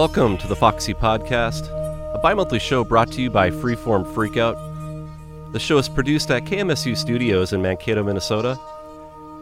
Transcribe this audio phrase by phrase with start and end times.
[0.00, 1.68] Welcome to the Foxy Podcast,
[2.14, 4.56] a bi monthly show brought to you by Freeform Freakout.
[5.52, 8.58] The show is produced at KMSU Studios in Mankato, Minnesota.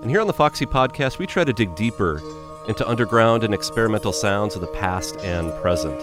[0.02, 2.20] And here on the Foxy Podcast, we try to dig deeper
[2.66, 6.02] into underground and experimental sounds of the past and present.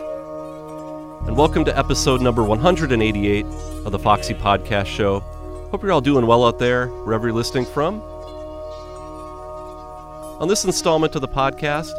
[1.28, 3.46] And welcome to episode number 188
[3.86, 5.20] of the Foxy Podcast Show.
[5.72, 8.02] Hope you're all doing well out there, wherever you're listening from.
[10.40, 11.92] On this installment of the podcast,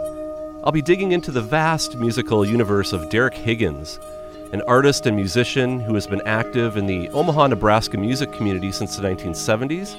[0.66, 4.00] I'll be digging into the vast musical universe of Derek Higgins,
[4.52, 8.96] an artist and musician who has been active in the Omaha, Nebraska music community since
[8.96, 9.94] the 1970s.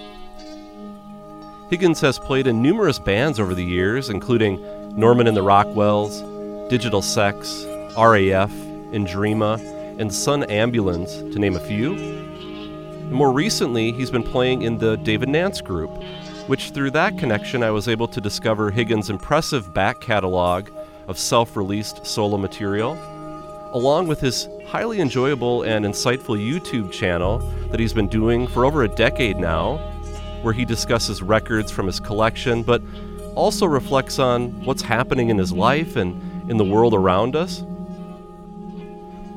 [1.70, 4.62] Higgins has played in numerous bands over the years, including
[4.94, 7.64] Norman and the Rockwells, Digital Sex,
[7.96, 8.52] RAF,
[8.92, 9.62] Indreama,
[10.02, 11.94] and Sun Ambulance, to name a few.
[11.94, 15.92] And more recently, he's been playing in the David Nance Group,
[16.48, 20.70] which through that connection I was able to discover Higgins' impressive back catalog
[21.08, 22.94] of self released solo material,
[23.74, 27.40] along with his highly enjoyable and insightful YouTube channel
[27.70, 29.78] that he's been doing for over a decade now,
[30.42, 32.82] where he discusses records from his collection, but
[33.36, 37.64] also reflects on what's happening in his life and in the world around us.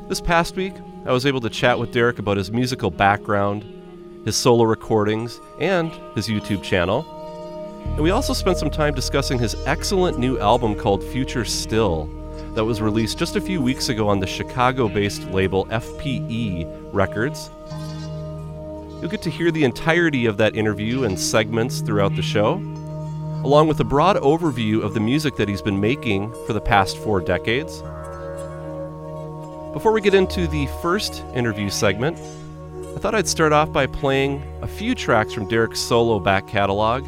[0.09, 0.75] This past week,
[1.07, 3.65] I was able to chat with Derek about his musical background
[4.25, 7.05] his solo recordings, and his YouTube channel.
[7.95, 12.09] And we also spent some time discussing his excellent new album called Future Still,
[12.55, 17.51] that was released just a few weeks ago on the Chicago based label FPE Records.
[19.01, 22.55] You'll get to hear the entirety of that interview and segments throughout the show,
[23.45, 26.99] along with a broad overview of the music that he's been making for the past
[26.99, 27.83] four decades.
[29.73, 32.19] Before we get into the first interview segment,
[32.95, 37.05] I thought I'd start off by playing a few tracks from Derek's solo back catalog,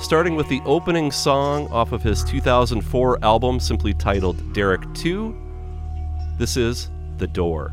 [0.00, 5.34] starting with the opening song off of his 2004 album simply titled Derek 2.
[6.38, 7.72] This is The Door.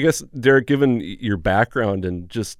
[0.00, 2.58] I guess, Derek, given your background and just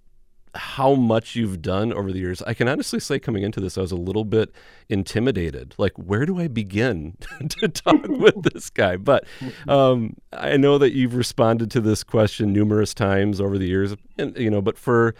[0.54, 3.80] how much you've done over the years, I can honestly say coming into this, I
[3.80, 4.52] was a little bit
[4.90, 5.74] intimidated.
[5.78, 7.16] Like, where do I begin
[7.48, 8.96] to talk with this guy?
[8.96, 9.24] But
[9.66, 14.36] um, I know that you've responded to this question numerous times over the years, and
[14.36, 15.14] you know, but for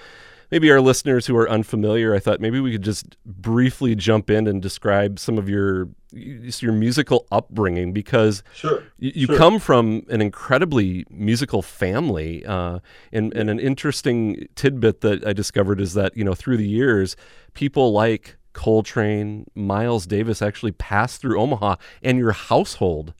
[0.50, 4.46] maybe our listeners who are unfamiliar, I thought maybe we could just briefly jump in
[4.46, 9.36] and describe some of your your musical upbringing because sure, you, you sure.
[9.36, 12.44] come from an incredibly musical family.
[12.44, 12.80] Uh,
[13.12, 17.16] and, and an interesting tidbit that I discovered is that you know through the years,
[17.54, 23.14] people like Coltrane, Miles Davis actually passed through Omaha and your household,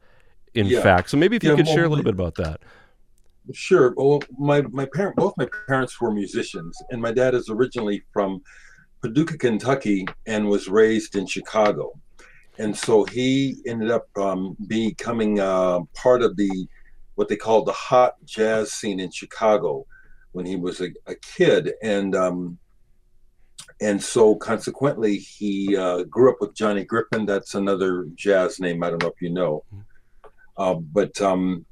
[0.55, 0.83] in Yeah.
[0.83, 1.11] fact.
[1.11, 2.61] So maybe if you Yeah, could share a little bit about that.
[3.53, 3.95] Sure.
[3.97, 8.43] Well, my my parent, both my parents were musicians, and my dad is originally from
[9.03, 11.93] Paducah, Kentucky, and was raised in Chicago,
[12.59, 16.51] and so he ended up um, becoming uh, part of the
[17.15, 19.87] what they called the hot jazz scene in Chicago
[20.33, 22.59] when he was a, a kid, and um,
[23.81, 27.27] and so consequently he uh, grew up with Johnny Griffin.
[27.27, 28.83] That's another jazz name.
[28.83, 29.65] I don't know if you know,
[30.57, 31.21] uh, but.
[31.21, 31.65] Um,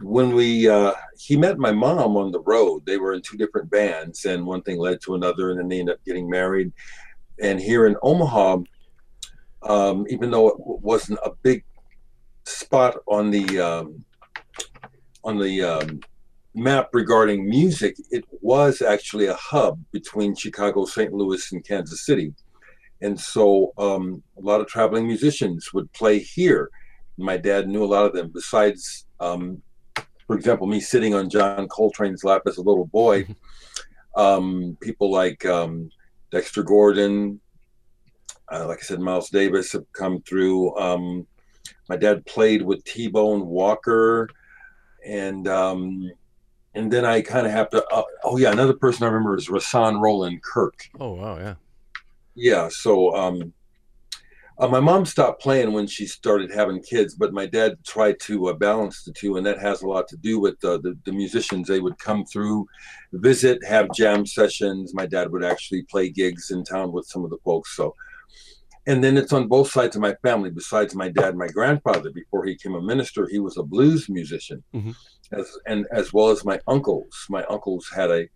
[0.00, 2.84] when we uh, he met my mom on the road.
[2.86, 5.80] They were in two different bands and one thing led to another and then they
[5.80, 6.72] ended up getting married.
[7.40, 8.58] And here in omaha
[9.62, 11.64] um, even though it wasn't a big
[12.44, 14.04] spot on the um,
[15.24, 16.00] on the um,
[16.54, 22.32] map regarding music it was actually a hub between chicago st louis and kansas city.
[23.00, 26.70] And so um, a lot of traveling musicians would play here.
[27.18, 28.30] My dad knew a lot of them.
[28.32, 29.62] Besides um,
[30.26, 33.26] for example, me sitting on John Coltrane's lap as a little boy,
[34.16, 35.90] um, people like um,
[36.30, 37.40] Dexter Gordon,
[38.52, 40.76] uh, like I said, Miles Davis have come through.
[40.76, 41.26] Um,
[41.88, 44.28] my dad played with T Bone Walker,
[45.04, 46.10] and um,
[46.74, 47.84] and then I kind of have to.
[47.86, 50.88] Uh, oh yeah, another person I remember is Rahsaan Roland Kirk.
[51.00, 51.54] Oh wow, yeah.
[52.34, 53.52] Yeah, so um,
[54.58, 58.48] uh, my mom stopped playing when she started having kids, but my dad tried to
[58.48, 61.12] uh, balance the two, and that has a lot to do with uh, the the
[61.12, 61.66] musicians.
[61.66, 62.66] They would come through,
[63.12, 64.94] visit, have jam sessions.
[64.94, 67.74] My dad would actually play gigs in town with some of the folks.
[67.76, 67.94] So,
[68.86, 70.50] and then it's on both sides of my family.
[70.50, 74.62] Besides my dad, my grandfather, before he became a minister, he was a blues musician,
[74.74, 74.94] Mhm.
[75.32, 77.26] as and as well as my uncles.
[77.28, 78.28] My uncles had a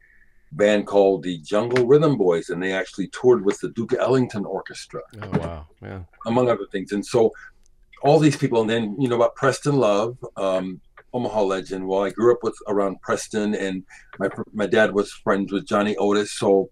[0.53, 5.01] band called the Jungle Rhythm Boys, and they actually toured with the Duke Ellington Orchestra
[5.23, 6.01] Oh wow, yeah.
[6.27, 6.93] among other things.
[6.93, 7.33] And so
[8.03, 10.81] all these people, and then you know about Preston Love, um,
[11.13, 11.87] Omaha legend.
[11.87, 13.83] Well, I grew up with around Preston, and
[14.19, 16.71] my my dad was friends with Johnny Otis, so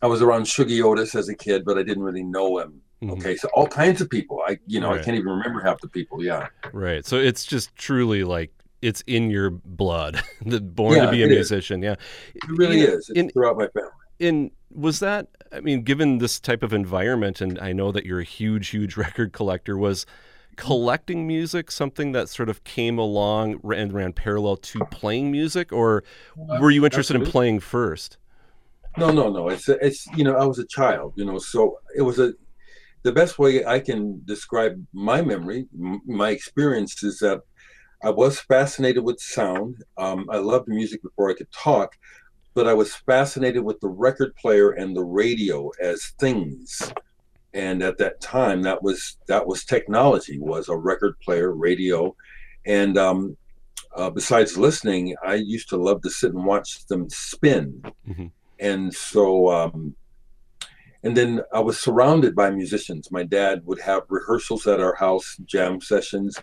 [0.00, 2.80] I was around Shuggie Otis as a kid, but I didn't really know him.
[3.02, 3.12] Mhm.
[3.18, 4.40] Okay, so all kinds of people.
[4.46, 5.00] I you know Right.
[5.00, 6.22] I can't even remember half the people.
[6.24, 7.04] Yeah, Right.
[7.04, 10.20] So it's just truly like it's in your blood.
[10.44, 11.50] the born Yeah, to be a it is.
[11.50, 11.82] musician.
[11.82, 11.94] Yeah.
[12.34, 13.08] it really You know, is.
[13.08, 13.90] It's in- throughout my family.
[14.18, 18.20] in was that i mean given this type of environment and i know that you're
[18.20, 20.06] a huge huge record collector was
[20.56, 26.04] collecting music something that sort of came along and ran parallel to playing music or
[26.48, 28.16] uh, were you interested in playing first
[28.96, 29.48] No, no, no.
[29.48, 32.32] It's it's you know I was a child, you know, so it was a
[33.02, 37.40] the best way I can describe my memory, m- my experience is that
[38.02, 39.84] I was fascinated with sound.
[39.96, 41.96] Um, I loved music before I could talk,
[42.54, 46.92] but I was fascinated with the record player and the radio as things.
[47.54, 52.14] And at that time, that was that was technology was a record player, radio,
[52.66, 53.36] and um,
[53.94, 58.30] uh, besides listening, I used to love to sit and watch them spin Mhm.
[58.58, 59.94] and so um,
[61.02, 65.36] and then i was surrounded by musicians my dad would have rehearsals at our house
[65.46, 66.38] jam sessions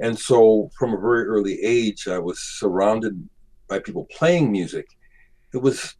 [0.00, 3.28] and so from a very early age i was surrounded
[3.68, 4.86] by people playing music.
[5.54, 5.94] It was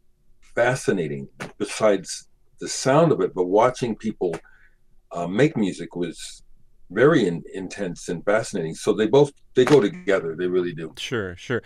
[0.55, 1.27] fascinating
[1.57, 2.27] besides
[2.59, 4.35] the sound of it but watching people
[5.11, 6.43] uh, make music was
[6.91, 8.73] very in, intense and fascinating.
[8.75, 10.35] So they both they go together.
[10.35, 10.93] They really do.
[10.97, 11.61] Sure sure.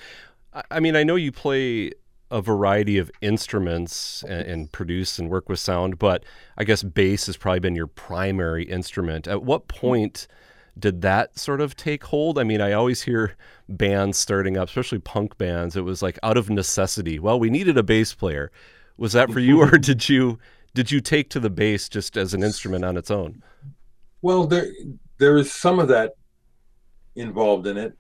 [0.54, 1.92] I, I mean i know you play
[2.32, 6.24] a variety of instruments and, and produce and work with sound but
[6.58, 9.28] i guess bass has probably been your primary instrument.
[9.28, 10.28] At what point
[10.78, 12.40] did that sort of take hold?
[12.40, 13.36] I mean, I always hear
[13.70, 15.76] bands starting up, especially punk bands.
[15.76, 17.20] It was like out of necessity.
[17.20, 18.52] Well, we needed a bass player.
[18.98, 20.40] Was that for you, or did you
[20.74, 23.44] did you take to the bass just as an instrument on its own?
[24.22, 24.68] Well, there
[25.18, 26.14] there is some of that
[27.16, 27.94] involved in it.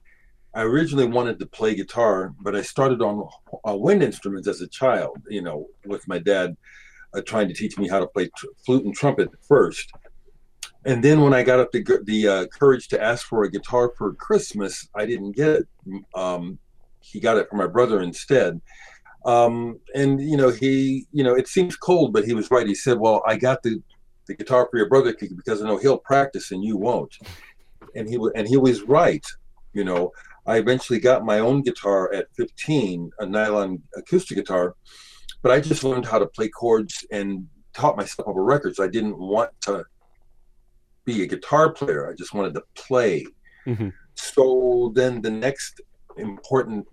[0.56, 3.28] I originally wanted to play guitar, but I started on
[3.67, 5.17] uh, wind instruments as a child.
[5.30, 6.56] You know, with my dad
[7.13, 9.91] uh, trying to teach me how to play tr- flute and trumpet first,
[10.86, 13.93] and then when I got up the the uh, courage to ask for a guitar
[13.98, 15.67] for Christmas, I didn't get it.
[16.15, 16.60] Um,
[17.00, 18.60] he got it for my brother instead.
[19.26, 22.67] Um, and you know, he, you know, it seems cold, but he was right.
[22.67, 23.82] He said, "Well, I got the
[24.28, 27.15] the guitar for your brother because I know he'll practice and you won't."
[27.96, 29.26] And he and he was right.
[29.74, 30.12] You know,
[30.46, 34.76] I eventually got my own guitar at 15, a nylon acoustic guitar,
[35.41, 38.80] but I just learned how to play chords and taught myself over records.
[38.80, 39.86] I didn't want to
[41.06, 42.10] be a guitar player.
[42.10, 43.26] I just wanted to play.
[43.66, 43.94] Mhm.
[44.16, 45.82] So then the next
[46.18, 46.88] important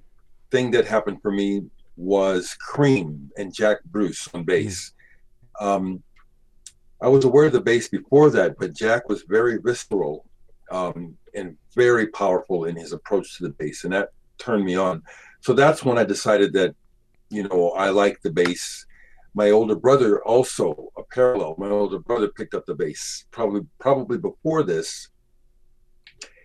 [0.50, 1.62] thing that happened for me
[1.96, 4.92] was Cream and Jack Bruce on bass.
[5.60, 6.02] Um,
[7.02, 10.26] I was aware of the bass before that, but Jack was very visceral
[10.70, 15.02] um, and very powerful in his approach to the bass, and that turned me on.
[15.40, 16.74] So that's when I decided that,
[17.30, 18.86] you know, I like the bass.
[19.34, 21.54] My older brother also a parallel.
[21.58, 25.08] My older brother picked up the bass probably probably before this,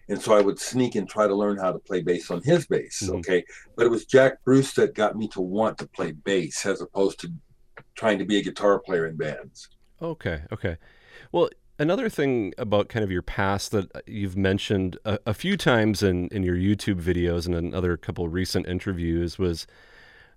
[0.07, 2.67] and so I would sneak and try to learn how to play bass on his
[2.67, 3.01] bass.
[3.03, 3.15] Mm-hmm.
[3.17, 3.43] Okay,
[3.75, 7.19] but it was Jack Bruce that got me to want to play bass as opposed
[7.21, 7.31] to
[7.95, 9.69] trying to be a guitar player in bands.
[10.01, 10.77] Okay, okay.
[11.31, 16.03] Well, another thing about kind of your past that you've mentioned a, a few times
[16.03, 19.65] in, in your YouTube videos and another couple recent interviews was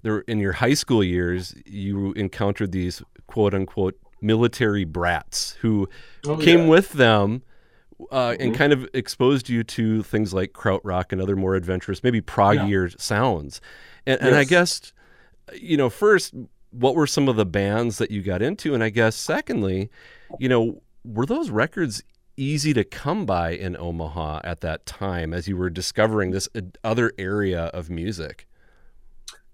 [0.03, 5.89] there in your high school years you encountered these quote unquote military brats who
[6.27, 6.69] oh, came yeah.
[6.69, 7.43] with them
[8.11, 8.43] uh, mm-hmm.
[8.43, 12.91] and kind of exposed you to things like krautrock and other more adventurous, maybe proggier
[12.91, 12.97] yeah.
[12.99, 13.61] sounds.
[14.07, 14.29] And, yes.
[14.29, 14.93] and I guess,
[15.55, 16.35] you know, first,
[16.71, 18.75] what were some of the bands that you got into?
[18.75, 19.91] And I guess, secondly,
[20.39, 22.03] you know, were those records
[22.37, 26.49] easy to come by in Omaha at that time as you were discovering this
[26.85, 28.47] other area of music?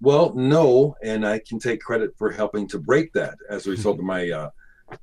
[0.01, 3.99] Well, no, and I can take credit for helping to break that as a result
[3.99, 4.31] of my.
[4.31, 4.51] Uh,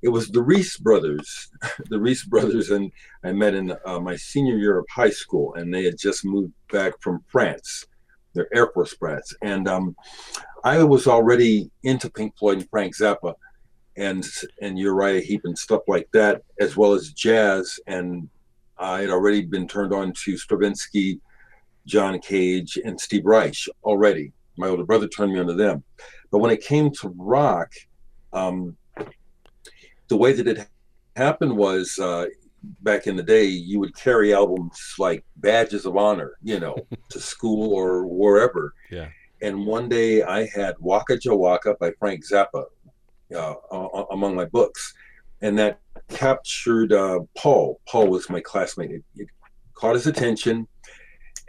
[0.01, 1.49] it was the Reese brothers,
[1.89, 2.91] the Reese brothers, and
[3.23, 6.53] I met in uh, my senior year of high school, and they had just moved
[6.71, 7.85] back from France.
[8.33, 9.95] They're Air Force brats, and um,
[10.63, 13.33] I was already into Pink Floyd and Frank Zappa
[13.97, 14.25] and
[14.61, 17.79] and Uriah Heep and stuff like that, as well as jazz.
[17.87, 18.29] And
[18.77, 21.19] I had already been turned on to Stravinsky,
[21.85, 24.31] John Cage, and Steve Reich already.
[24.57, 25.83] My older brother turned me on to them.
[26.31, 27.71] But when it came to rock,
[28.33, 28.77] um,
[30.07, 30.67] the way that it
[31.15, 32.25] happened was uh,
[32.81, 36.75] back in the day, you would carry albums like badges of honor, you know,
[37.09, 38.73] to school or wherever.
[38.89, 39.09] Yeah.
[39.41, 42.65] And one day I had Waka Jawaka by Frank Zappa
[43.35, 43.55] uh,
[44.11, 44.93] among my books,
[45.41, 47.79] and that captured uh, Paul.
[47.87, 48.91] Paul was my classmate.
[48.91, 49.27] It, it,
[49.73, 50.67] caught his attention,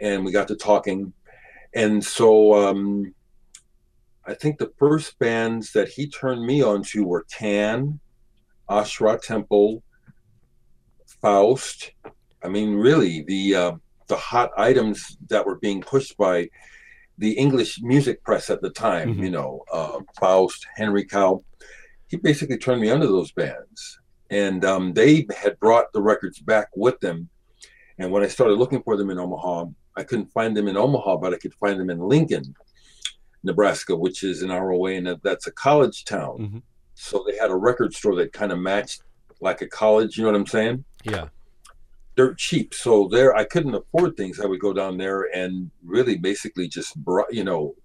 [0.01, 1.13] and we got to talking.
[1.75, 3.13] And so um,
[4.25, 7.99] I think the first bands that he turned me on to were Can,
[8.69, 9.83] Ash Ra Tempel,
[11.21, 11.91] Faust.
[12.43, 13.71] I mean, really, the uh,
[14.07, 16.49] the hot items that were being pushed by
[17.17, 19.23] the English music press at the time, mm-hmm.
[19.23, 21.43] you know, uh, Faust, Henry Cow,
[22.07, 23.99] he basically turned me onto those bands.
[24.29, 27.29] And um, they had brought the records back with them.
[27.97, 31.17] And when I started looking for them in Omaha, I couldn't find them in Omaha,
[31.17, 32.55] but I could find them in Lincoln,
[33.43, 36.37] Nebraska, which is an hour away, and that's a college town.
[36.39, 36.57] Mm-hmm.
[36.95, 39.03] So they had a record store that kind of matched
[39.41, 40.17] like a college.
[40.17, 40.85] You know what I'm saying?
[41.03, 41.27] Yeah
[42.15, 42.73] dirt cheap.
[42.73, 44.39] So there, I couldn't afford things.
[44.39, 46.95] I would go down there and really basically just,
[47.31, 47.75] you know,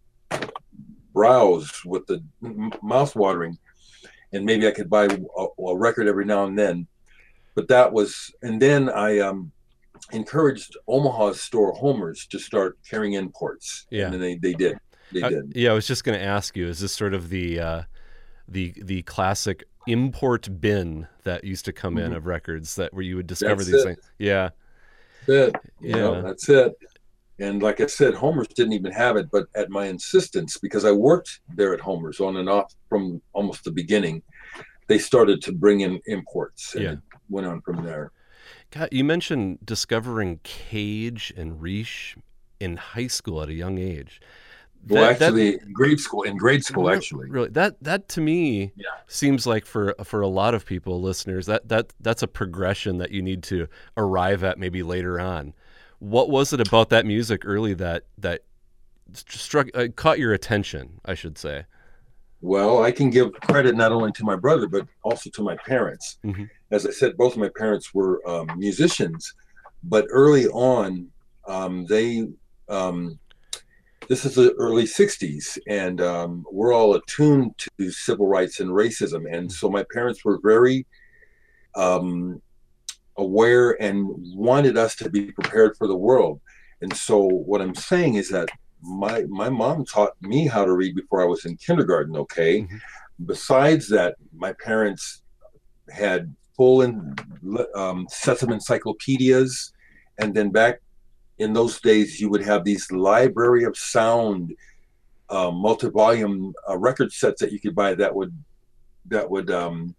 [1.13, 2.23] browse with the
[2.83, 3.59] mouth watering.
[4.33, 6.87] And maybe I could buy a, a, record every now and then.
[7.55, 9.51] But that was, and then I um,
[10.13, 13.87] encouraged Omaha's store Homer's to start carrying imports.
[13.91, 14.13] Yeah.
[14.13, 14.79] And they, they did.
[15.13, 15.53] They did.
[15.55, 17.83] yeah, I was just going to ask you, is this sort of the, uh,
[18.47, 22.07] the, the classic import bin that used to come mm-hmm.
[22.07, 23.85] in of records that where you would discover that's these it.
[23.85, 24.13] things.
[24.19, 24.51] Yeah.
[25.27, 25.57] That's it.
[25.81, 25.97] You yeah.
[25.97, 26.75] Know, that's it.
[27.41, 30.91] And like I said, Homer's didn't even have it, but at my insistence, because I
[30.91, 34.23] worked there at Homer's on and off from almost the beginning,
[34.89, 36.93] they started to bring in imports and yeah.
[36.93, 38.11] it went on from there.
[38.71, 42.17] God, you mentioned discovering Cage and Reich
[42.61, 44.21] in high school at a young age.
[44.87, 46.23] Well, that, actually, that, grade school.
[46.23, 48.87] In grade school, actually, really, that that to me yeah.
[49.07, 53.11] seems like for for a lot of people, listeners, that that that's a progression that
[53.11, 55.53] you need to arrive at maybe later on.
[55.99, 58.45] What was it about that music early that that
[59.13, 61.01] struck uh, caught your attention?
[61.05, 61.65] I should say.
[62.41, 66.19] Well, I can give credit not only to my brother but also to my parents.
[66.25, 66.45] Mm-hmm.
[66.71, 69.35] As I said, both of my parents were um, musicians,
[69.83, 71.09] but early on,
[71.47, 72.29] um, they
[72.69, 73.19] um,
[74.09, 79.25] this is the early 60s and um, we're all attuned to civil rights and racism
[79.31, 80.87] and so my parents were very
[81.75, 82.41] um,
[83.17, 86.41] aware and wanted us to be prepared for the world
[86.81, 88.49] and so what i'm saying is that
[88.83, 92.77] my my mom taught me how to read before i was in kindergarten okay mm-hmm.
[93.27, 95.23] besides that my parents
[95.91, 97.15] had full in,
[97.75, 99.73] um, sets of encyclopedias
[100.19, 100.81] and then back
[101.39, 104.53] in those days you would have these library of sound
[105.31, 108.35] uh, multi-volume uh, record sets that you could buy that would
[109.07, 109.95] that would um,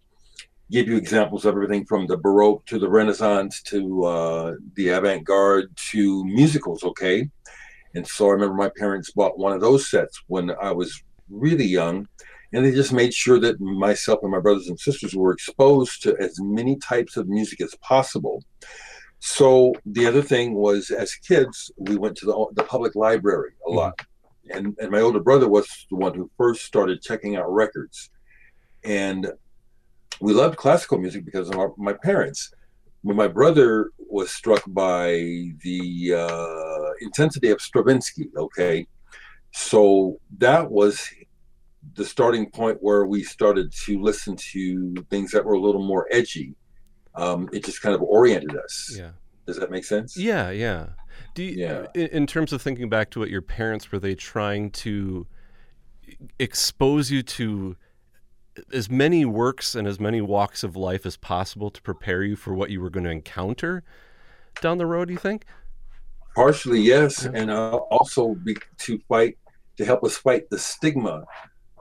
[0.70, 5.74] give you examples of everything from the baroque to the renaissance to uh, the avant-garde
[5.76, 7.28] to musicals okay?
[7.94, 11.64] And so i remember my parents bought one of those sets when i was really
[11.64, 12.06] young
[12.52, 16.16] and they just made sure that myself and my brothers and sisters were exposed to
[16.18, 18.42] as many types of music as possible.
[19.20, 23.70] So the other thing was, as kids, we went to the, the public library a
[23.70, 24.56] lot, mm-hmm.
[24.56, 28.10] and and my older brother was the one who first started checking out records,
[28.82, 29.30] and
[30.20, 32.52] we loved classical music because of our, my parents.
[33.02, 35.12] When my brother was struck by
[35.62, 38.86] the uh, intensity of Stravinsky, okay,
[39.52, 41.08] so that was
[42.00, 46.06] the starting point where we started to listen to things that were a little more
[46.10, 46.54] edgy.
[47.14, 48.96] Um, it just kind of oriented us.
[48.98, 49.10] Yeah.
[49.46, 50.16] Does that make sense?
[50.16, 50.86] Yeah, yeah.
[51.34, 51.86] Do you, yeah.
[51.94, 55.26] In, terms of thinking back to what your parents were they trying to
[56.38, 57.76] expose you to
[58.72, 62.54] as many works and as many walks of life as possible to prepare you for
[62.54, 63.82] what you were going to encounter
[64.62, 65.10] down the road?
[65.10, 65.44] You think?
[66.34, 67.38] Partially, yes, yeah.
[67.42, 69.36] and uh, also be, to fight
[69.76, 71.24] to help us fight the stigma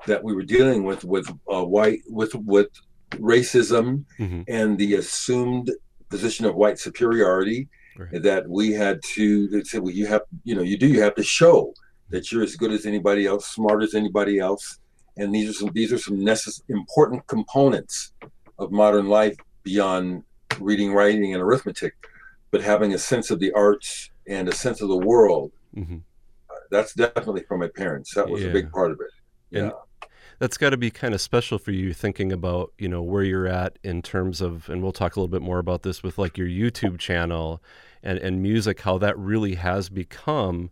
[0.07, 2.69] that we were dealing with with uh, white with with
[3.11, 4.41] racism mm-hmm.
[4.47, 5.71] and the assumed
[6.09, 8.23] position of white superiority right.
[8.23, 11.15] that we had to that said well you have you know you do you have
[11.15, 11.73] to show
[12.09, 14.79] that you're as good as anybody else smart as anybody else
[15.17, 18.13] and these are some these are some necess- important components
[18.57, 20.23] of modern life beyond
[20.59, 21.93] reading writing and arithmetic
[22.51, 25.97] but having a sense of the arts and a sense of the world mm-hmm.
[26.49, 28.49] uh, that's definitely from my parents that was yeah.
[28.49, 29.11] a big part of it
[29.51, 29.71] yeah and
[30.39, 33.47] that's got to be kind of special for you thinking about you know where you're
[33.47, 36.37] at in terms of and we'll talk a little bit more about this with like
[36.37, 37.61] your youtube channel
[38.01, 40.71] and and music how that really has become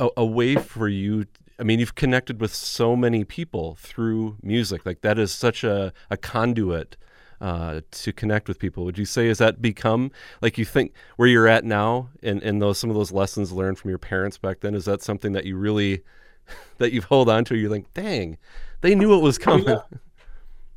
[0.00, 1.26] a, a way for you
[1.58, 4.84] I mean, you've connected with so many people through music.
[4.84, 6.96] Like that is such a, a conduit
[7.40, 8.84] uh, to connect with people.
[8.84, 10.10] Would you say has that become
[10.42, 13.78] like you think where you're at now, and and those some of those lessons learned
[13.78, 14.74] from your parents back then?
[14.74, 16.02] Is that something that you really
[16.78, 17.56] that you've held on to.
[17.56, 18.38] You're like, dang,
[18.80, 19.66] they knew it was coming.
[19.66, 19.80] Yeah,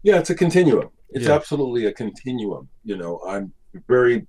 [0.03, 0.89] yeah it's a continuum.
[1.09, 1.33] It's yeah.
[1.33, 2.69] absolutely a continuum.
[2.83, 3.51] You know, I'm
[3.87, 4.27] very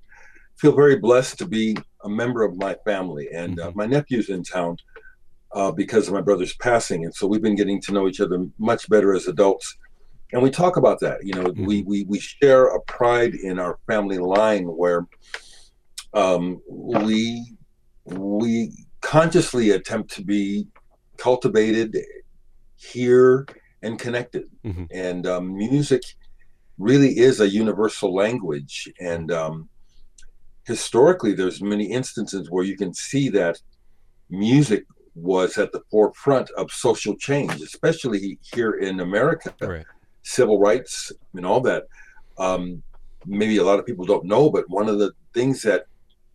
[0.57, 3.81] feel very blessed to be a member of my family, and uh, mm-hmm.
[3.81, 4.77] uh, my nephew's in town
[5.53, 8.47] uh, because of my brother's passing, and so we've been getting to know each other
[8.59, 9.77] much better as adults.
[10.33, 11.25] And we talk about that.
[11.25, 11.65] You know, mm-hmm.
[11.65, 15.07] we, we we share a pride in our family line where
[16.15, 17.57] um, we
[18.05, 20.67] we consciously attempt to be
[21.21, 21.97] cultivated
[22.77, 23.47] here
[23.83, 24.45] and connected.
[24.65, 24.85] Mm-hmm.
[24.91, 26.03] And um, music
[26.79, 28.91] really is a universal language.
[29.01, 29.69] And um,
[30.67, 33.61] historically, there's many instances where you can see that
[34.31, 39.55] music was at the forefront of social change, especially here in America.
[39.61, 39.85] Right.
[40.23, 41.85] Civil rights and all that.
[42.39, 42.83] Um,
[43.27, 45.85] maybe a lot of people don't know, but one of the things that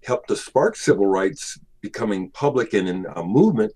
[0.03, 3.71] helped to spark civil rights becoming public and in a movement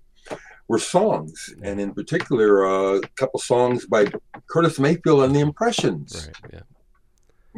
[0.70, 4.06] were songs, and in particular, uh, a couple songs by
[4.46, 6.30] Curtis Mayfield and the Impressions.
[6.44, 6.52] Right.
[6.52, 6.66] Yeah.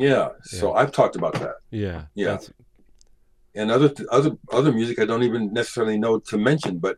[0.09, 0.29] Yeah.
[0.45, 0.81] So yeah.
[0.81, 1.57] I've talked about that.
[1.71, 2.05] Yeah.
[2.15, 2.31] Yeah.
[2.33, 2.51] That's...
[3.55, 6.97] And other other other music I don't even necessarily know to mention, but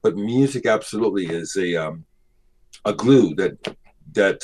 [0.00, 2.04] but music absolutely is a um,
[2.84, 3.54] a glue that
[4.12, 4.40] that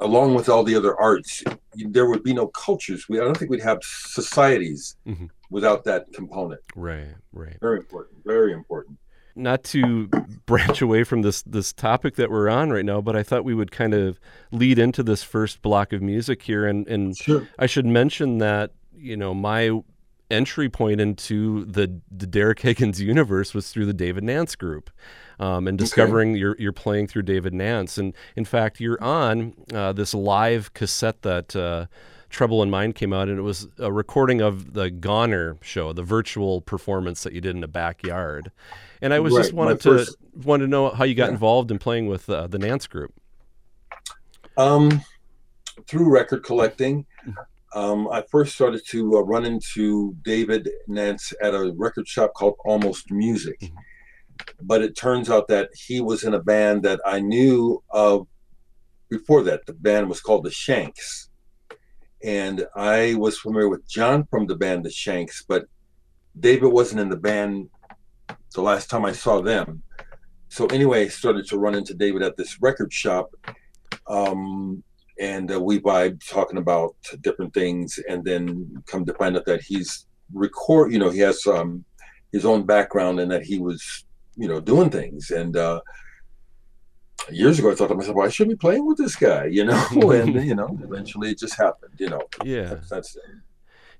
[0.00, 1.44] along with all the other arts,
[1.76, 3.08] there would be no cultures.
[3.08, 5.26] We I don't think we'd have societies mm-hmm.
[5.50, 6.62] without that component.
[6.74, 7.14] Right.
[7.32, 7.58] Right.
[7.60, 8.16] Very important.
[8.24, 8.98] Very important
[9.36, 10.08] not to
[10.46, 13.54] branch away from this this topic that we're on right now, but I thought we
[13.54, 14.18] would kind of
[14.50, 17.48] lead into this first block of music here, and and sure.
[17.58, 19.80] I should mention that you know my
[20.30, 24.90] entry point into the the Derek Higgins universe was through the David Nance group.
[25.40, 26.38] Um, and discovering okay.
[26.38, 27.98] you're, you're playing through David Nance.
[27.98, 31.86] And in fact, you're on uh, this live cassette that uh,
[32.34, 36.02] Trouble in Mind came out, and it was a recording of the Goner show, the
[36.02, 38.50] virtual performance that you did in the backyard.
[39.00, 39.42] And I was right.
[39.42, 41.32] just wanted to first, wanted to know how you got yeah.
[41.32, 43.14] involved in playing with uh, the Nance group.
[44.56, 45.00] Um,
[45.86, 47.06] through record collecting,
[47.72, 52.56] um, I first started to uh, run into David Nance at a record shop called
[52.64, 53.60] Almost Music.
[53.60, 53.76] Mm-hmm.
[54.60, 58.26] But it turns out that he was in a band that I knew of
[59.08, 59.66] before that.
[59.66, 61.30] The band was called the Shanks.
[62.24, 65.66] And I was familiar with John from the band The Shanks, but
[66.40, 67.68] David wasn't in the band
[68.54, 69.82] the last time I saw them.
[70.48, 73.34] So anyway, I started to run into David at this record shop,
[74.06, 74.82] um,
[75.20, 79.62] and uh, we vibe talking about different things, and then come to find out that
[79.62, 80.92] he's record.
[80.92, 81.84] You know, he has um,
[82.32, 84.04] his own background and that he was,
[84.36, 85.30] you know, doing things.
[85.30, 85.80] And uh,
[87.30, 89.64] years ago, I thought to myself, well, I should be playing with this guy, you
[89.64, 89.86] know.
[90.10, 91.94] and you know, eventually it just happened.
[91.98, 92.22] You know.
[92.44, 92.64] Yeah.
[92.64, 93.18] That's, that's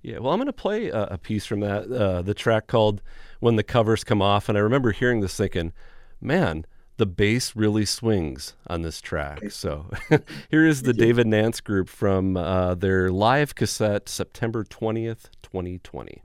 [0.02, 3.00] yeah, well, I'm going to play a, a, piece from that, uh, the track called
[3.40, 5.72] "When the Covers Come Off," and I remember hearing this thinking,
[6.20, 9.50] "Man, the bass really swings on this track.
[9.50, 9.86] So
[10.50, 16.22] here is the David Nance Group from uh, their live cassette, September 20th, 2020.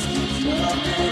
[0.00, 1.09] Tangle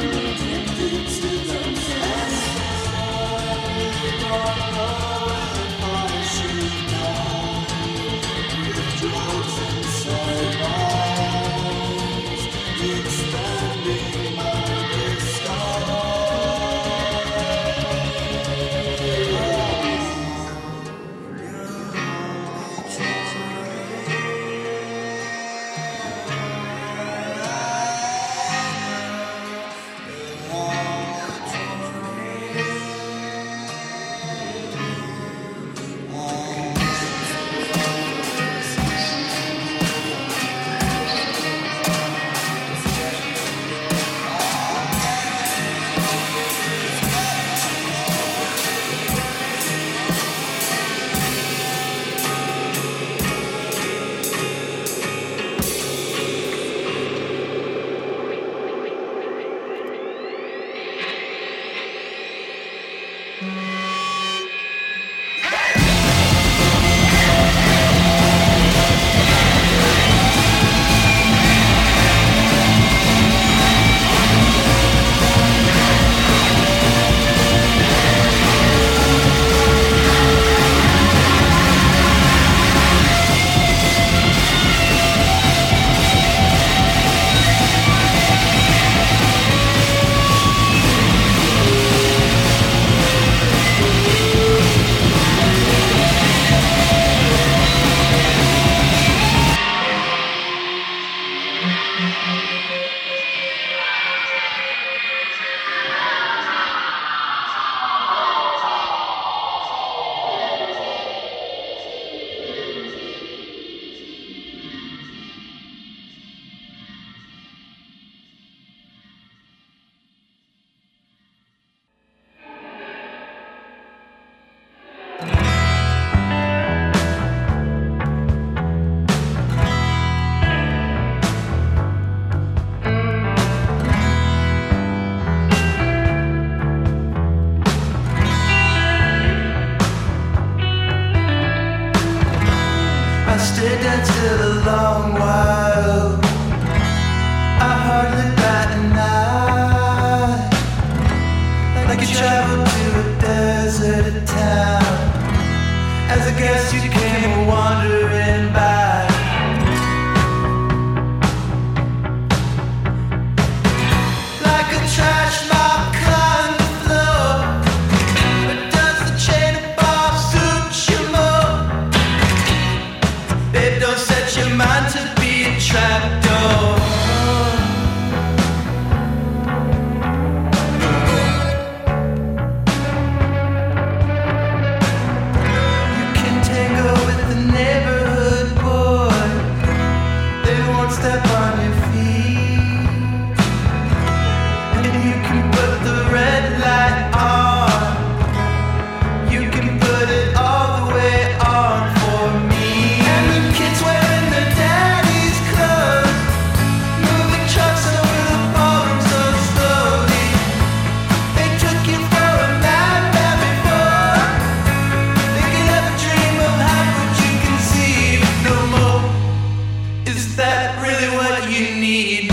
[221.99, 222.28] need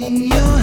[0.00, 0.57] Oh,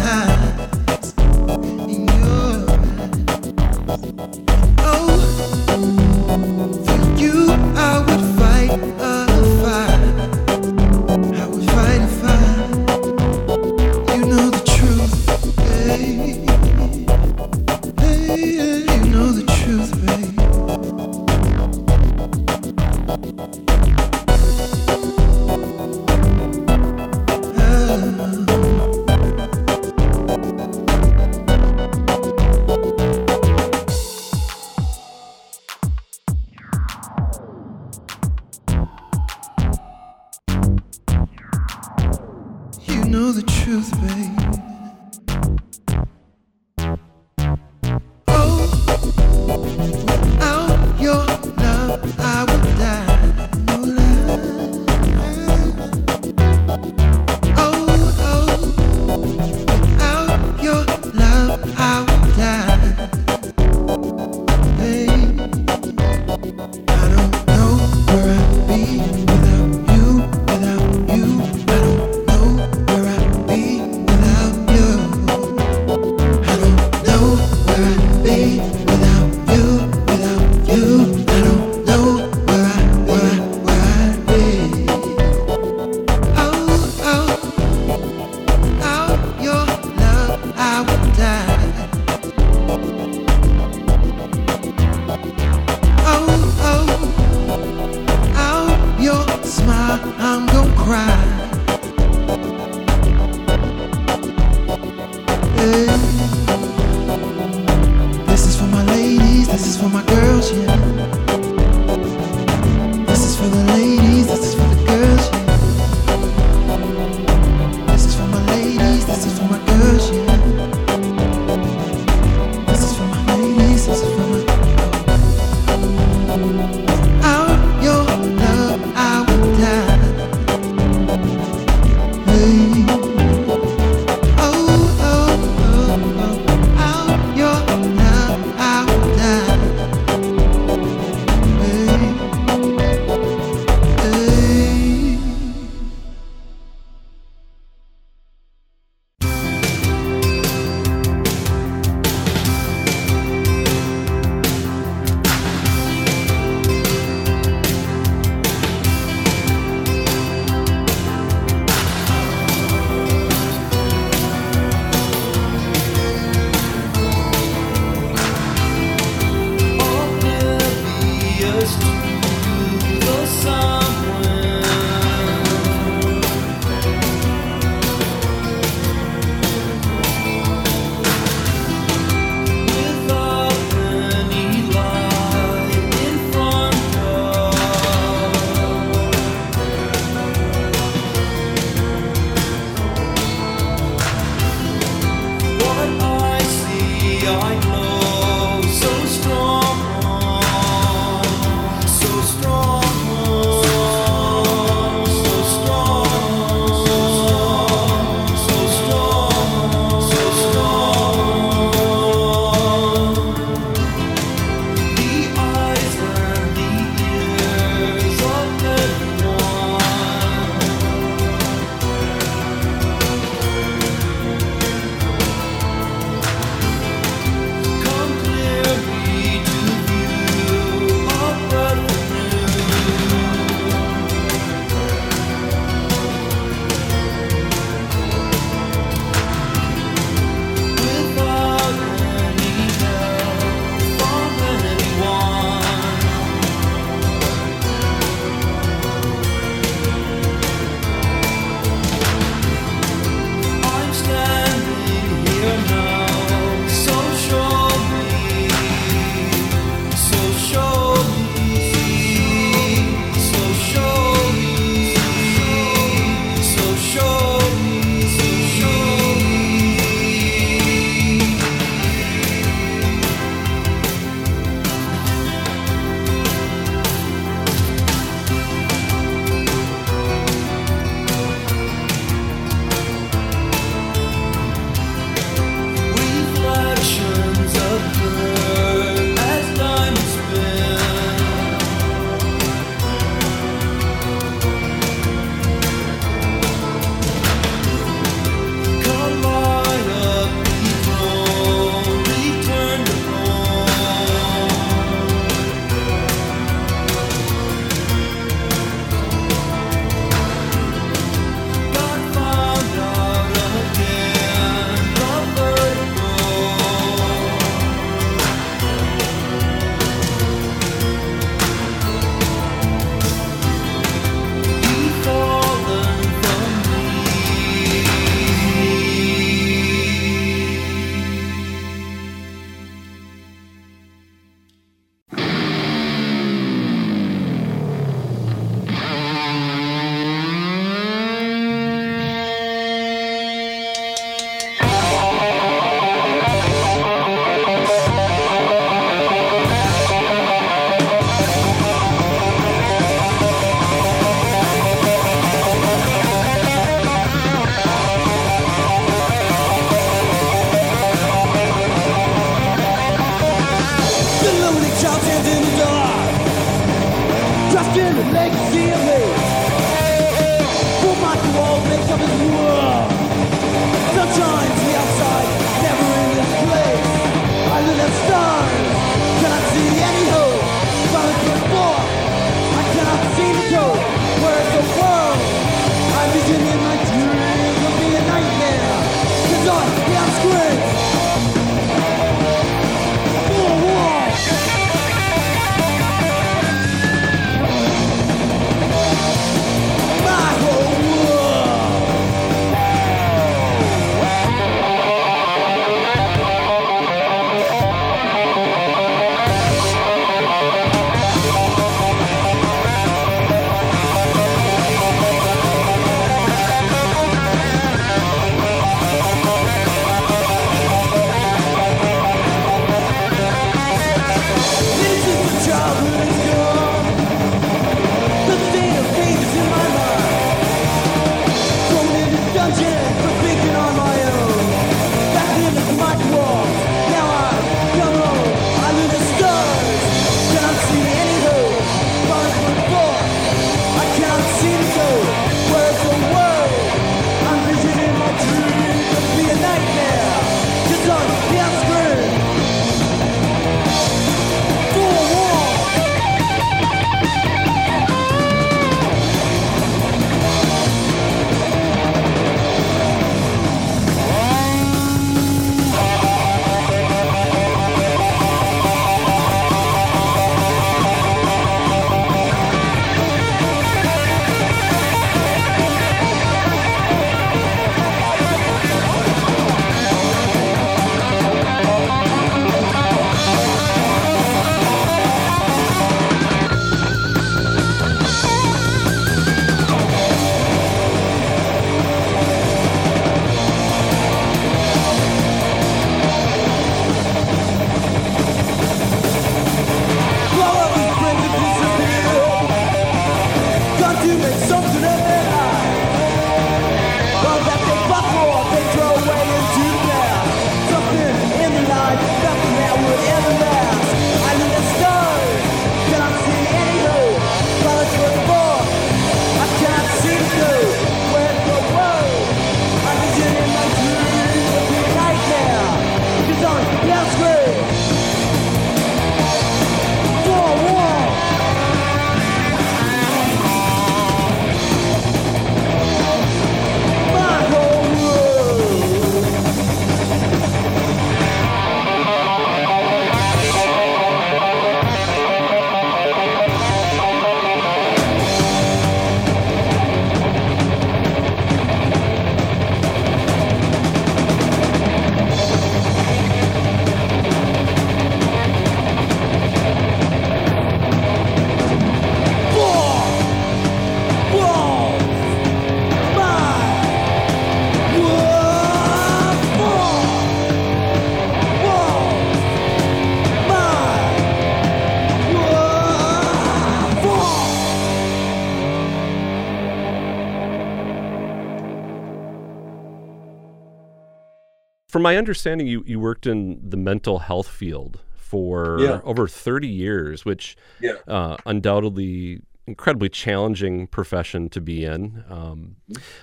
[585.05, 589.01] my understanding, you, you worked in the mental health field for Yeah.
[589.03, 590.97] over 30 years, which Yeah.
[591.07, 595.23] uh, undoubtedly incredibly challenging profession to be in.
[595.29, 595.75] Um,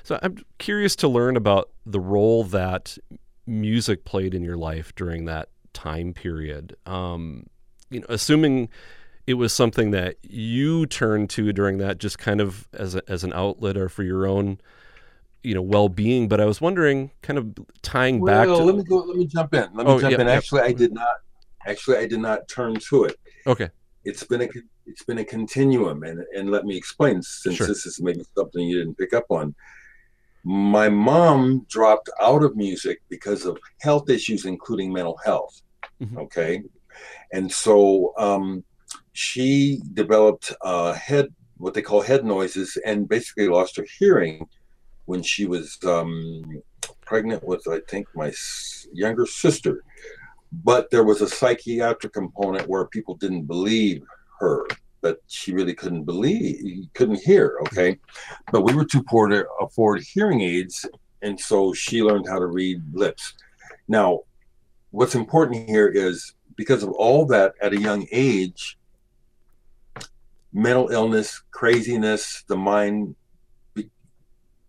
[0.03, 2.99] so I'm curious to learn about the role that
[3.47, 6.75] music played in your life during that time period.
[6.85, 7.47] Um,
[7.91, 8.69] you know, assuming
[9.29, 13.23] it was something that you turned to during that, just kind of as a, as
[13.23, 14.59] an outlet or for your own,
[15.43, 16.29] you know, well being.
[16.29, 17.47] But I was wondering, kind of
[17.83, 18.65] tying back Well, to.
[18.65, 18.97] let me go.
[18.99, 19.69] Let me jump in.
[19.75, 20.29] Let me Oh, jump in.
[20.29, 21.17] Actually, I did not.
[21.67, 23.17] Actually, I did not turn to it.
[23.47, 23.71] okay.
[24.05, 24.49] It's been a
[24.87, 27.67] it's been a continuum, and and let me explain since Sure.
[27.69, 29.55] this is maybe something you didn't pick up on.
[30.45, 35.63] My mom dropped out of music because of health issues, including mental health.
[36.03, 36.17] Mhm.
[36.25, 36.63] Okay,
[37.33, 38.65] and so um,
[39.13, 44.49] she developed uh, head what they call head noises, and basically lost her hearing
[45.07, 46.63] when she was um,
[47.05, 48.33] pregnant with, I think, my
[48.93, 49.83] younger sister.
[50.65, 54.03] But there was a psychiatric component where people didn't believe
[54.41, 54.67] her,
[55.01, 57.59] that she really couldn't believe, couldn't hear.
[57.63, 57.99] Okay.
[58.53, 60.87] But we were too poor to afford hearing aids.
[61.23, 63.35] And so she learned how to read lips.
[63.89, 64.21] Now,
[64.91, 68.79] what's important here is because of all that at a young age,
[70.53, 73.15] mental illness, craziness, the mind.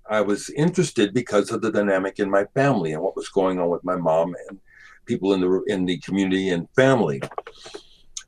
[0.10, 3.70] I was interested because of the dynamic in my family and what was going on
[3.70, 4.60] with my mom and
[5.06, 7.22] people in the in the community and family.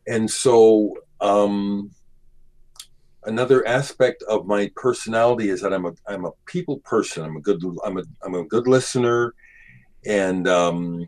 [0.08, 1.92] And so um,
[3.26, 7.24] another aspect of my personality is that I'm a I'm a people person.
[7.24, 9.34] I'm a good I'm a I'm a good listener,
[10.06, 11.08] and um,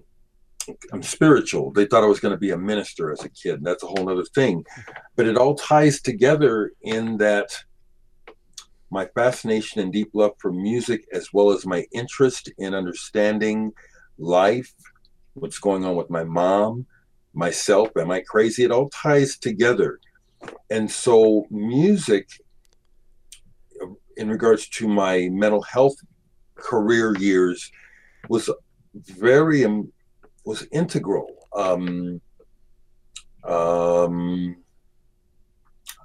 [0.91, 1.71] I'm spiritual.
[1.71, 3.63] They thought I was going to be a minister as a kid.
[3.63, 4.65] That's a whole other thing,
[5.15, 7.51] but it all ties together in that
[8.89, 13.71] my fascination and deep love for music, as well as my interest in understanding
[14.17, 14.73] life,
[15.33, 16.85] what's going on with my mom,
[17.33, 17.89] myself.
[17.97, 18.63] Am I crazy?
[18.63, 19.99] It all ties together
[20.69, 22.29] and so music
[24.17, 25.95] in regards to my mental health
[26.55, 27.71] career years
[28.29, 28.49] was
[28.93, 29.91] very um,
[30.45, 32.19] was integral um,
[33.43, 34.55] um,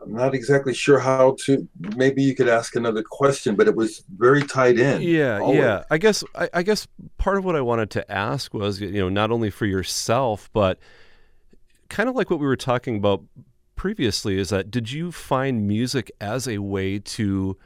[0.02, 1.68] I'm not exactly sure how to.
[1.96, 5.02] Maybe you could ask another question, but it was very tied in.
[5.02, 5.58] Yeah, always.
[5.58, 5.84] yeah.
[5.90, 6.86] I guess I, I, guess
[7.18, 10.78] part of what I wanted to ask was, you know, not only for yourself, but
[11.88, 13.22] kind of like what we were talking about
[13.76, 17.56] previously is that did you find music as a way to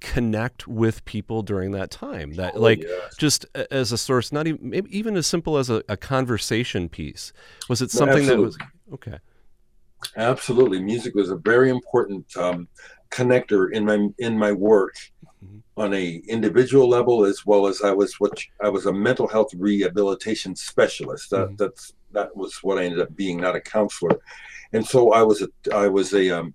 [0.00, 3.16] connect with people during that time that oh, like yes.
[3.16, 7.32] just as a source not even even as simple as a, a conversation piece
[7.68, 8.58] was it something no, that was
[8.92, 9.18] okay
[10.16, 12.68] absolutely music was a very important um,
[13.10, 14.94] connector in my in my work
[15.44, 15.58] mm-hmm.
[15.76, 19.52] on a individual level as well as I was what I was a mental health
[19.54, 21.56] rehabilitation specialist that mm-hmm.
[21.56, 24.18] that's that was what I ended up being not a counselor
[24.72, 26.54] and so I was a I was a um,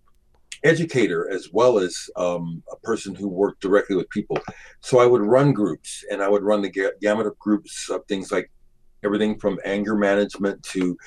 [0.63, 4.37] educator as well as um, a person who worked directly with people.
[4.81, 8.31] So I would run groups, and I would run the gamut of groups of things
[8.31, 8.51] like
[9.03, 10.97] everything from anger management to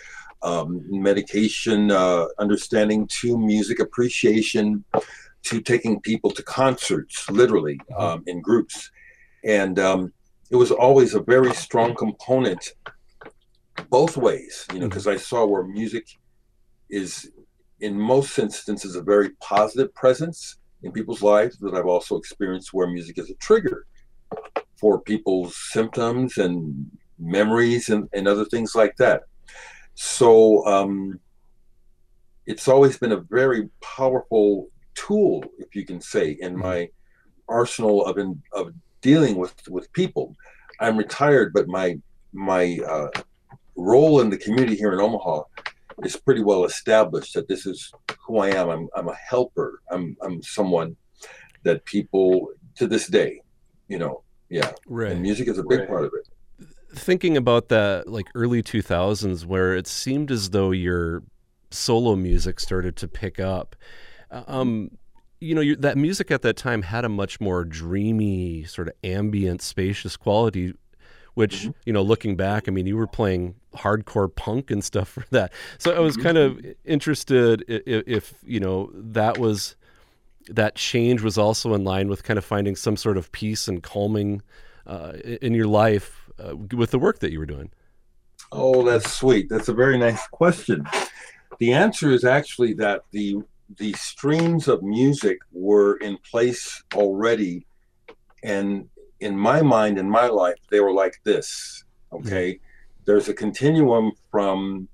[0.43, 4.85] um, medication uh, understanding to music appreciation
[5.45, 8.01] to taking people to concerts, literally mm-hmm.
[8.01, 8.91] um, in groups,
[9.45, 10.13] and um,
[10.51, 12.75] it was always a very strong component
[13.91, 15.17] both ways, you know, because mm-hmm.
[15.17, 16.07] I saw where music
[16.91, 17.31] is
[17.81, 22.87] in most instances a very positive presence in people's lives that I've also experienced where
[22.87, 23.87] music is a trigger
[24.77, 29.23] for people's symptoms and memories and, and other things like that.
[29.95, 31.21] So um,
[32.47, 36.63] it's always been a very powerful tool, if you can say, in mm-hmm.
[36.63, 36.89] my
[37.49, 40.35] arsenal of in, of dealing with with people.
[40.81, 41.99] I'm retired, but my
[42.33, 43.09] my uh,
[43.77, 45.43] role in the community here in Omaha
[46.05, 47.93] is pretty well established that this is
[48.27, 48.69] who I am.
[48.69, 49.83] I'm, I'm a helper.
[49.91, 50.97] I'm, I'm someone
[51.65, 53.41] that people to this day,
[53.89, 54.73] you know, yeah.
[54.87, 55.13] Right.
[55.13, 55.89] And music is a big right.
[55.89, 56.29] part of it.
[56.95, 61.23] Thinking about that, like early 2000s, where it seemed as though your
[61.71, 63.77] solo music started to pick up.
[64.31, 64.91] Uh, um,
[65.41, 69.63] you know, that music at that time had a much more dreamy, sort of ambient,
[69.63, 70.75] spacious quality
[71.35, 71.71] which mm-hmm.
[71.87, 75.53] you know looking back i mean you were playing hardcore punk and stuff for that
[75.79, 76.71] so i was kind of mm-hmm.
[76.85, 79.77] interested if, if, you know that was
[80.49, 83.83] that change was also in line with kind of finding some sort of peace and
[83.83, 84.43] calming
[84.87, 87.71] uh, in your life uh, with the work that you were doing
[88.53, 90.87] oh that's sweet that's a very nice question
[91.59, 93.37] the answer is actually that the
[93.79, 97.67] the streams of music were in place already
[98.43, 98.89] and
[99.23, 101.85] in my mind, in my life, they were like this.
[102.13, 102.55] Okay.
[102.55, 102.65] Mm-hmm.
[103.05, 104.89] There's a continuum from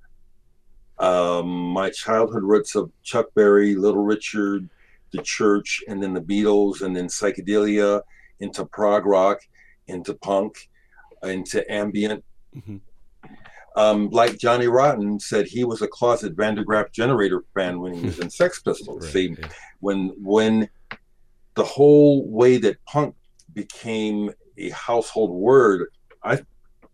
[0.98, 4.68] um, my childhood roots of Chuck Berry, Little Richard,
[5.12, 8.02] the church, and then the Beatles, and then psychedelia,
[8.40, 9.40] into prog rock,
[9.86, 10.68] into punk,
[11.22, 12.24] into ambient.
[12.56, 12.76] Mm-hmm.
[13.76, 17.94] Um, like Johnny Rotten said, he was a closet Van der Graaf Generator fan when
[17.94, 19.04] he was in Sex Pistols.
[19.04, 19.48] Right, See, yeah.
[19.80, 20.68] when when
[21.54, 23.14] the whole way that punk
[23.52, 25.88] became a household word.
[26.22, 26.40] I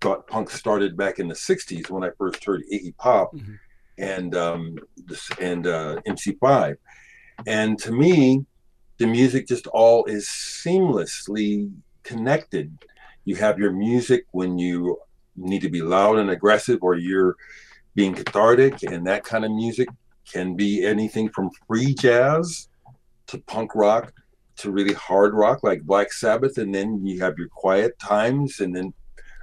[0.00, 3.54] thought punk started back in the '60s when I first heard Iggy Pop mm-hmm.
[3.98, 4.78] and um,
[5.40, 6.76] and uh, MC5,
[7.46, 8.44] and to me,
[8.98, 11.72] the music just all is seamlessly
[12.02, 12.76] connected.
[13.24, 14.98] You have your music when you
[15.36, 17.36] need to be loud and aggressive, or you're
[17.94, 19.88] being cathartic, and that kind of music
[20.30, 22.68] can be anything from free jazz
[23.26, 24.12] to punk rock
[24.56, 28.74] to really hard rock like Black Sabbath, and then you have your quiet times, and
[28.74, 28.92] then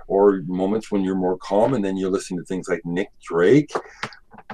[0.07, 3.71] or moments when you're more calm, and then you're listening to things like Nick Drake,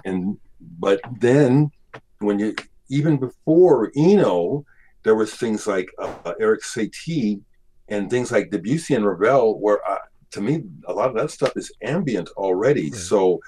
[0.05, 0.37] and
[0.79, 1.71] but then
[2.19, 2.55] when you
[2.89, 4.65] even before Eno,
[5.03, 7.41] there was things like uh, Erik Satie
[7.89, 9.99] and things like Debussy and Ravel, where uh,
[10.31, 12.91] to me a lot of that stuff is ambient already.
[12.91, 12.95] Right.
[12.95, 13.39] So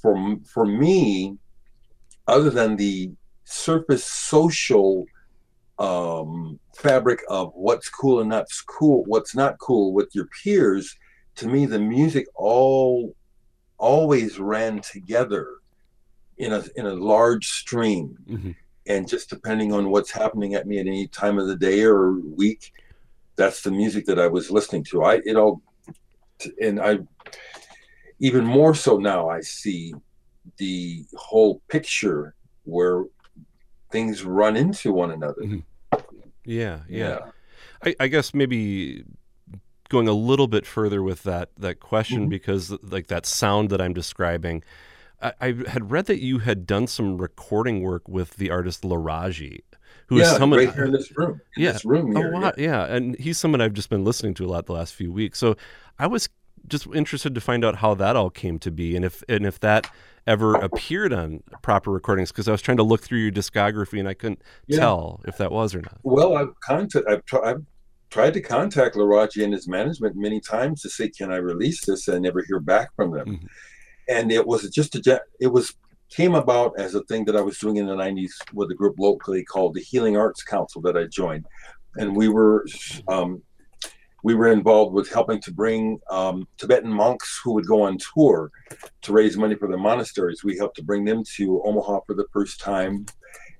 [0.00, 1.36] for for me,
[2.26, 3.10] other than the
[3.44, 5.06] surface social
[5.78, 10.96] um, fabric of what's cool and not cool, what's not cool with your peers,
[11.36, 13.14] to me, the music all
[13.78, 15.56] always ran together
[16.38, 18.16] in a in a large stream.
[18.28, 18.56] Mhm.
[18.88, 22.12] And just depending on what's happening at me at any time of the day or
[22.12, 22.72] week,
[23.36, 25.04] that's the music that I was listening to.
[25.04, 25.60] I it all,
[26.60, 26.98] and I
[28.18, 29.94] even more so now I see
[30.56, 32.34] the whole picture
[32.64, 33.04] where
[33.90, 35.42] things run into one another.
[35.42, 35.62] Mhm.
[36.44, 37.30] Yeah, yeah.
[37.84, 39.04] I, I guess maybe
[39.88, 42.30] going a little bit further with that that question Mhm.
[42.30, 44.64] because like that sound that I'm describing,
[45.20, 49.60] I, I had read that you had done some recording work with the artist Laraji,
[50.08, 50.58] who is yeah, someone.
[50.60, 51.40] right here in this room.
[51.56, 51.72] In Yeah.
[51.72, 52.32] this room Oh, here.
[52.32, 52.52] wow.
[52.56, 52.84] Yeah.
[52.84, 55.38] And he's someone I've just been listening to a lot the last few weeks.
[55.38, 55.56] So
[55.98, 56.28] I was
[56.68, 59.60] just interested to find out how that all came to be and if and if
[59.60, 59.88] that
[60.26, 64.08] ever appeared on proper recordings because I was trying to look through your discography and
[64.08, 64.78] I couldn't Yeah.
[64.80, 65.98] tell if that was or not.
[66.02, 67.62] Well, I've contact, I've, tr- I've
[68.10, 72.08] tried to contact Laraji and his management many times to say, "Can I release this?"
[72.08, 73.26] and never hear back from them.
[73.26, 73.46] Mhm.
[74.08, 75.74] And it was just a, it was
[76.10, 78.96] came about as a thing that I was doing in the '90s with a group
[78.98, 81.46] locally called the Healing Arts Council that I joined,
[81.96, 82.66] and we were
[83.08, 83.42] um,
[84.26, 88.50] we were involved with helping to bring um, Tibetan monks who would go on tour
[89.02, 90.42] to raise money for their monasteries.
[90.42, 93.06] We helped to bring them to Omaha for the first time.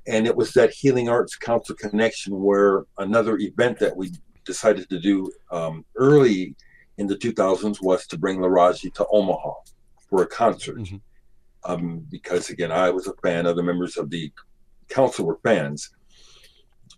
[0.09, 4.11] And it was that Healing Arts Council connection where another event that we
[4.45, 6.57] decided to do um, early
[6.99, 9.53] in the 2000s was to bring Laraji to Omaha
[10.09, 10.79] for a concert.
[10.79, 11.01] Mhm.
[11.67, 14.33] Um, because again, I was a fan, other members of the
[14.89, 15.91] council were fans.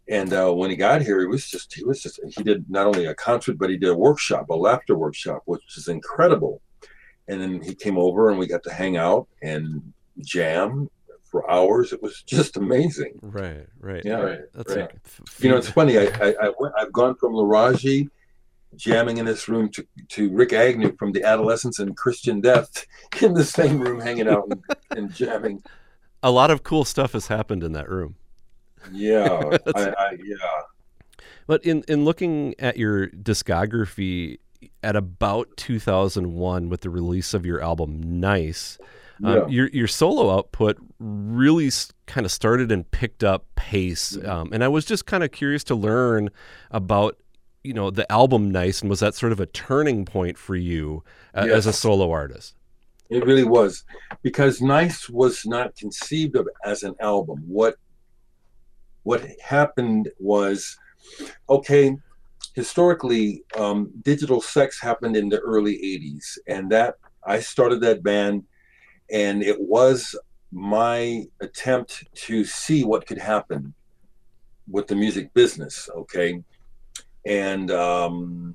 [0.08, 2.86] And uh, when he got here, he was just, he was just, he did not
[2.86, 6.62] only a concert, but he did a workshop, a laughter workshop, which is incredible.
[7.28, 10.88] And then he came over and we got to hang out and jam
[11.24, 11.92] for hours.
[11.92, 13.18] It was just amazing.
[13.20, 14.02] Right, right.
[14.04, 14.80] Yeah, right, That's right.
[14.80, 14.96] like
[15.40, 15.98] You know, it's funny.
[15.98, 18.08] I, I, I went, I've gone from Laraji
[18.78, 22.86] jamming in this room to, to Rick Agnew from the Adolescents and Christian Death
[23.22, 25.62] in the same room, hanging out and, and jamming.
[26.22, 28.14] a lot of cool stuff has happened in that room.
[28.92, 30.36] Yeah, I, I, yeah.
[31.46, 34.38] But in in looking at your discography
[34.82, 38.78] at about 2001 with the release of your album Nice,
[39.24, 39.46] um, Yeah.
[39.48, 41.70] your your solo output really
[42.06, 44.12] kind of started and picked up pace.
[44.12, 44.28] Mm-hmm.
[44.30, 46.30] Um, and I was just kind of curious to learn
[46.70, 47.16] about
[47.68, 51.04] you know the album Nice and was that sort of a turning point for you
[51.34, 52.54] uh, as a solo artist?
[53.10, 53.84] It really was
[54.22, 57.44] because Nice was not conceived of as an album.
[57.46, 57.76] What
[59.02, 60.78] what happened was
[61.50, 61.94] okay.
[62.54, 68.44] Historically, um, digital sex happened in the early '80s, and that I started that band,
[69.10, 70.18] and it was
[70.50, 73.74] my attempt to see what could happen
[74.70, 75.88] with the music business.
[75.94, 76.42] Okay,
[77.28, 78.54] and um,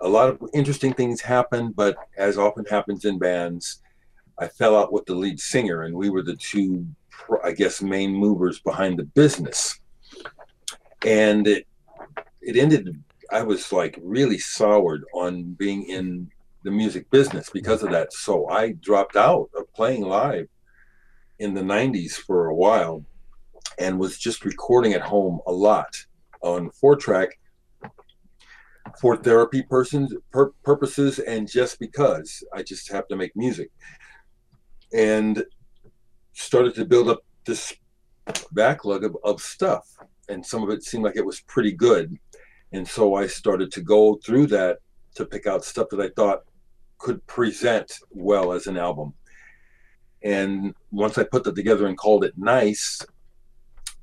[0.00, 3.82] a lot of interesting things happened, but as often happens in bands,
[4.38, 6.86] I fell out with the lead singer, and we were the two,
[7.42, 9.80] I guess, main movers behind the business.
[11.04, 11.66] And it
[12.40, 13.02] it ended.
[13.32, 16.30] I was like really soured on being in
[16.62, 18.12] the music business because of that.
[18.12, 20.48] So I dropped out of playing live
[21.40, 23.04] in the '90s for a while,
[23.80, 25.96] and was just recording at home a lot
[26.40, 27.36] on four track
[29.00, 32.42] for therapy persons pur- purposes and just because.
[32.52, 33.70] I just have to make music.
[34.92, 35.44] And
[36.32, 37.74] started to build up this
[38.52, 39.86] backlog of, of stuff.
[40.28, 42.16] And some of it seemed like it was pretty good.
[42.72, 44.78] And so I started to go through that
[45.14, 46.44] to pick out stuff that I thought
[46.98, 49.12] could present well as an album.
[50.22, 53.04] And once I put that together and called it nice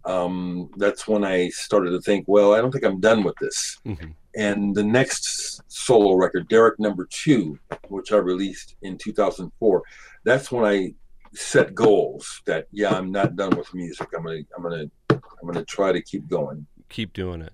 [0.05, 3.77] um, that's when I started to think well I don't think I'm done with this.
[3.85, 4.13] Mhm.
[4.35, 7.59] And the next solo record, Derek Number Two,
[7.89, 9.83] which I released in 2004,
[10.23, 10.93] that's when I
[11.33, 14.09] set goals that yeah, I'm not done with music.
[14.15, 16.65] I'm gonna, I'm gonna, I'm gonna try to keep going.
[16.89, 17.53] Keep doing it.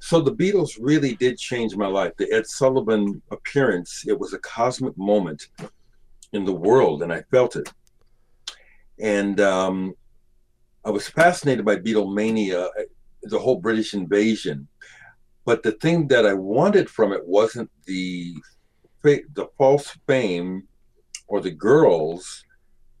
[0.00, 2.12] So the Beatles really did change my life.
[2.16, 5.48] The Ed Sullivan appearance, it was a cosmic moment
[6.32, 7.72] in the world, and I felt it.
[9.00, 9.94] And um,
[10.84, 12.68] I was fascinated by Beatlemania,
[13.22, 14.68] the whole British invasion.
[15.48, 18.34] But the thing that I wanted from it wasn't the
[19.02, 20.68] fa- the false fame
[21.26, 22.44] or the girls.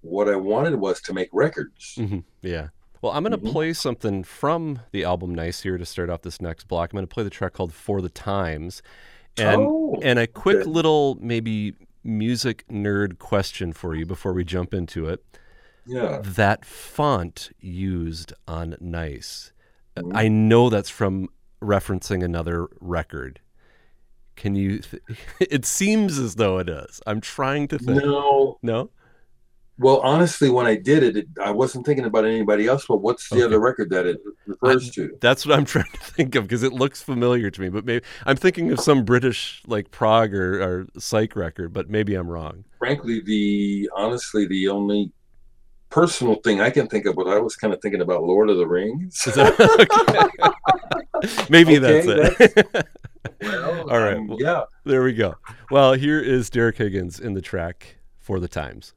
[0.00, 1.94] What I wanted was to make records.
[1.96, 2.68] hmm Yeah.
[3.02, 3.52] Well, I'm going to Mhm.
[3.52, 6.90] play something from the album Nice here to start off this next block.
[6.90, 8.80] I'm going to play the track called For the Times.
[9.36, 10.70] And Oh, and a quick okay.
[10.70, 15.22] little maybe music nerd question for you before we jump into it.
[15.86, 16.20] Yeah.
[16.24, 19.52] that font used on Nice.
[19.98, 20.12] Mhm.
[20.14, 21.28] I know that's from
[21.60, 23.40] referencing another record.
[24.36, 24.78] Can you?
[24.78, 25.02] Th-
[25.40, 27.00] it seems as though it is.
[27.06, 28.02] I'm trying to think.
[28.02, 28.58] No.
[28.62, 28.90] No?
[29.80, 32.86] Well, honestly, when I did it, it, I wasn't thinking about anybody else.
[32.88, 33.44] But what's the Okay.
[33.44, 35.16] other record that it refers to?
[35.20, 37.68] That's what I'm trying to think of because it looks familiar to me.
[37.68, 42.14] But maybe I'm thinking of some British like prog or, or Psych record, but maybe
[42.16, 42.64] I'm wrong.
[42.78, 45.12] Frankly, the honestly, the only
[45.90, 48.56] personal thing I can think of but I was kind of thinking about Lord of
[48.58, 49.22] the Rings.
[49.24, 49.58] That-
[51.22, 51.46] okay.
[51.50, 52.86] maybe that's it.
[53.42, 54.16] Well, All right.
[54.16, 54.62] um, Well- yeah.
[54.84, 55.34] There we go.
[55.70, 58.94] Well, here is Derek Higgins in the track for the Times.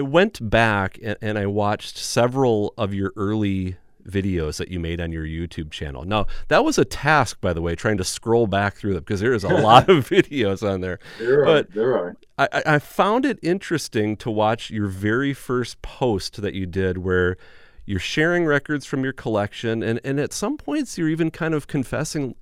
[0.00, 3.76] I went back and, and I watched several of your early
[4.08, 6.04] videos that you made on your YouTube channel.
[6.04, 9.20] Now, that was a task, by the way, trying to scroll back through them because
[9.20, 11.00] there is a lot of videos on there.
[11.18, 11.44] There are.
[11.44, 12.16] But- there are.
[12.38, 16.96] I, I I found it interesting to watch your very first post that you did
[16.96, 17.36] where
[17.84, 21.66] you're sharing records from your collection and, and at some points you're even kind of
[21.66, 22.36] confessing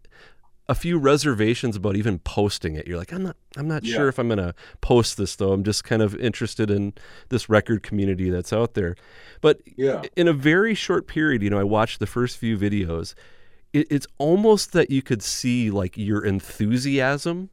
[0.69, 2.87] a few reservations about even posting it.
[2.87, 3.97] You're like, I'm not I'm not Yeah.
[3.97, 5.53] sure if I'm gonna post this though.
[5.53, 6.93] I'm just kind of interested in
[7.31, 8.95] this record community that's out there.
[9.41, 10.03] But Yeah.
[10.17, 13.15] in a very short period, you know, I watched the first few videos.
[13.73, 17.51] It, it's almost that you could see like your enthusiasm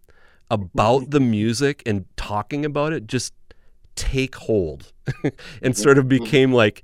[0.52, 3.34] about the music and talking about it just
[3.96, 4.92] take hold
[5.62, 6.24] and sort of mm-hmm.
[6.24, 6.84] became like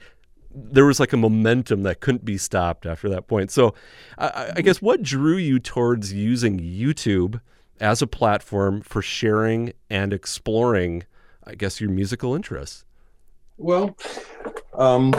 [0.53, 3.51] there was like a momentum that couldn't be stopped after that point.
[3.51, 3.73] So,
[4.17, 7.41] I- I, guess what drew you towards using YouTube
[7.79, 11.03] as a platform for sharing and exploring,
[11.45, 12.85] I guess, your musical interests?
[13.57, 13.95] Well,
[14.73, 15.13] um,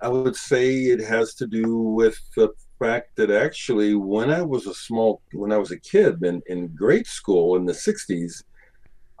[0.00, 4.66] I would say it has to do with the fact that actually, when I was
[4.66, 8.42] a small, when I was a kid in, in grade school in the 60s,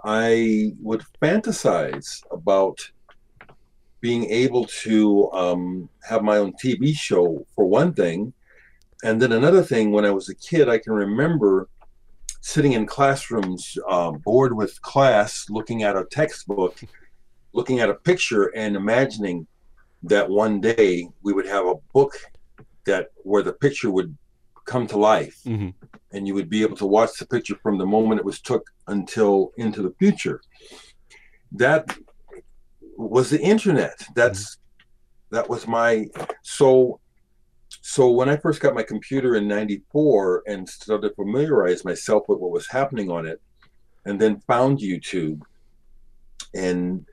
[0.04, 2.78] I would fantasize about
[4.02, 8.34] being able to um, have my own TV show, for one thing.
[9.04, 11.68] And then another thing, when I was a kid, I can remember
[12.42, 16.78] sitting in classrooms, uh, bored with class, looking at a textbook
[17.52, 19.46] looking at a picture and imagining
[20.02, 22.12] that one day we would have a book
[22.86, 24.16] that where the picture would
[24.64, 25.70] come to life Mm-hmm.
[26.12, 28.64] and you would be able to watch the picture from the moment it was took
[28.88, 30.40] until into the future
[31.52, 31.96] that
[33.10, 34.00] was the internet.
[34.14, 34.58] That's
[35.30, 36.06] that was my
[36.42, 37.00] so
[37.80, 42.38] so when i first got my computer in 94 and started to familiarize myself with
[42.38, 43.40] what was happening on it
[44.04, 45.40] and then found youtube
[46.54, 47.06] and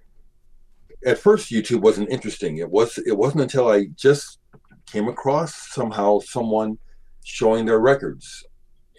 [1.06, 2.58] at first youtube wasn't interesting.
[2.58, 4.40] It was it wasn't until i just
[4.86, 6.78] came across somehow someone
[7.24, 8.44] showing their records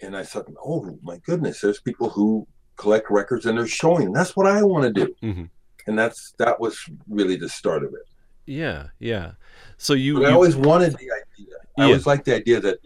[0.01, 4.11] and i thought oh my goodness there's people who collect records and they're showing.
[4.11, 5.15] That's what i want to do.
[5.21, 5.49] Mhm.
[5.87, 6.77] And that's that was
[7.09, 8.05] really the start of it
[8.45, 9.31] Yeah, yeah.
[9.77, 11.85] So you, but i always wanted the idea i Yeah.
[11.85, 12.79] always liked the idea that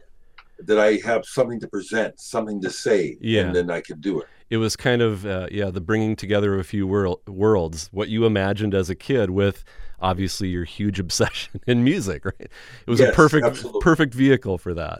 [0.59, 3.41] that i have something to present something to say Yeah.
[3.43, 6.53] and then i could do it it was kind of uh, yeah the bringing together
[6.53, 9.63] of a few world, worlds what you imagined as a kid with
[9.99, 13.81] obviously your huge obsession in music right it was a perfect absolutely.
[13.81, 14.99] perfect vehicle for that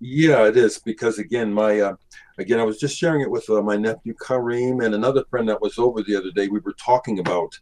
[0.00, 1.96] Yeah, it is because again, my uh,
[2.38, 5.60] again, I was just sharing it with uh, my nephew Kareem and another friend that
[5.62, 6.48] was over the other day.
[6.48, 7.58] We were talking about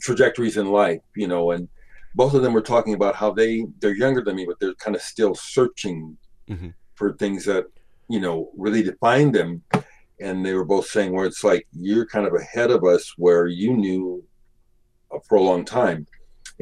[0.00, 1.68] trajectories in life, you know, and
[2.14, 4.94] both of them were talking about how they they're younger than me, but they're kind
[4.96, 6.16] of still searching
[6.50, 6.74] Mhm.
[6.94, 7.66] for things that
[8.08, 9.62] you know really define them.
[10.20, 13.46] And they were both saying where it's like you're kind of ahead of us, where
[13.46, 14.22] you knew
[15.28, 16.06] for a long time.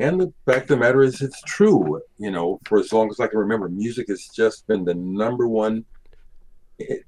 [0.00, 2.00] And the fact of the matter is, it's true.
[2.18, 5.46] You know, for as long as I can remember, music has just been the number
[5.46, 5.84] one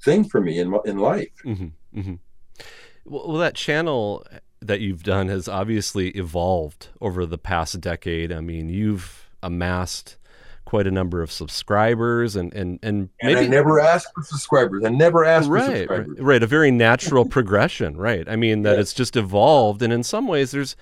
[0.05, 1.29] thing for me in in life.
[1.43, 2.15] hmm hmm
[3.05, 4.25] well, that channel
[4.61, 8.31] that you've done has obviously evolved over the past decade.
[8.31, 10.19] I mean, you've amassed
[10.65, 14.85] quite a number of subscribers and and and And maybe I never asked for subscribers.
[14.85, 16.19] I never asked for right, right, subscribers.
[16.21, 18.29] right, a very natural progression, right?
[18.29, 18.81] I mean that Yes.
[18.83, 20.77] it's just evolved, and in some ways, there's,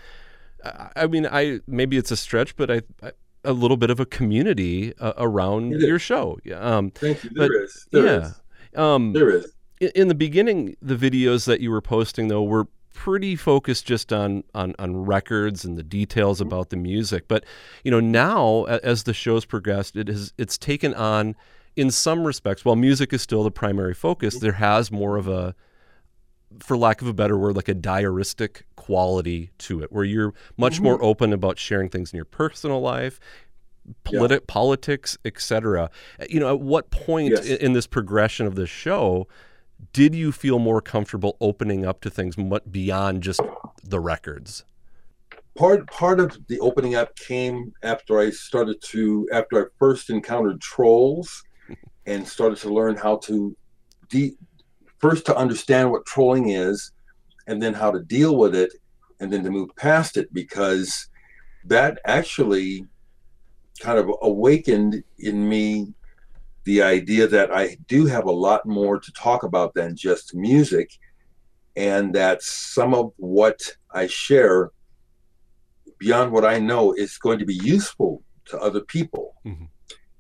[0.97, 3.13] I mean, I maybe it's a stretch, but I, I
[3.45, 6.39] a little bit of a community uh, around your show.
[6.45, 7.31] Yeah, Um, Thank you.
[7.31, 7.87] But, There is.
[7.91, 8.27] There yeah.
[8.27, 8.41] is.
[8.77, 9.53] um, There is.
[9.81, 14.13] in, in the beginning, the videos that you were posting though were pretty focused just
[14.13, 17.29] on on on records and the details about the music.
[17.29, 17.45] But
[17.85, 21.35] you know, now as the show's progressed, it has it's taken on,
[21.77, 25.55] in some respects, while music is still the primary focus, there has more of a
[26.59, 30.75] for lack of a better word, like a diaristic quality to it, where you're much
[30.75, 30.85] mm-hmm.
[30.85, 33.21] more open about sharing things in your personal life,
[34.05, 35.89] politi- politics, etc.
[36.19, 37.47] Uh, you know, at what point Yes.
[37.47, 39.29] in, in this progression of this show
[39.93, 42.35] did you feel more comfortable opening up to things
[42.71, 43.41] beyond just
[43.83, 44.65] the records?
[45.57, 50.61] part part of the opening up came after I started to after I first encountered
[50.61, 51.45] trolls
[52.07, 53.57] and started to learn how to
[54.09, 54.37] de-
[54.99, 56.93] first to understand what trolling is
[57.51, 58.73] and then how to deal with it
[59.19, 61.09] and then to move past it because
[61.65, 62.87] that actually
[63.81, 65.93] kind of awakened in me
[66.63, 70.93] the idea that I do have a lot more to talk about than just music
[71.75, 73.61] and that some of what
[73.91, 74.71] I share
[75.99, 79.35] beyond what I know is going to be useful to other people.
[79.45, 79.69] Mhm.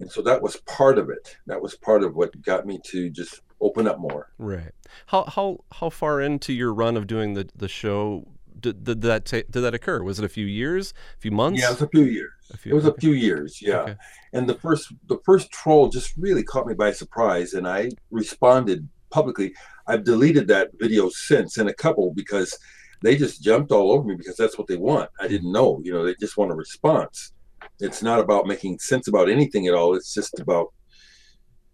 [0.00, 1.36] And so that was part of it.
[1.46, 4.32] That was part of what got me to just open up more.
[4.38, 4.72] Right.
[5.06, 8.26] How how how far into your run of doing the the show
[8.58, 10.02] did, did that ta- did that occur?
[10.02, 11.60] Was it a few years, a few months?
[11.60, 12.32] Yeah, it was a few years.
[12.52, 13.80] A few- It was a few years, yeah.
[13.80, 13.96] Okay.
[14.32, 18.88] And the first the first troll just really caught me by surprise and I responded
[19.10, 19.54] publicly.
[19.86, 22.56] I've deleted that video since in a couple because
[23.02, 25.10] they just jumped all over me because that's what they want.
[25.18, 25.32] I mm-hmm.
[25.32, 27.32] didn't know, you know, they just want a response.
[27.80, 29.94] It's not about making sense about anything at all.
[29.94, 30.72] It's just about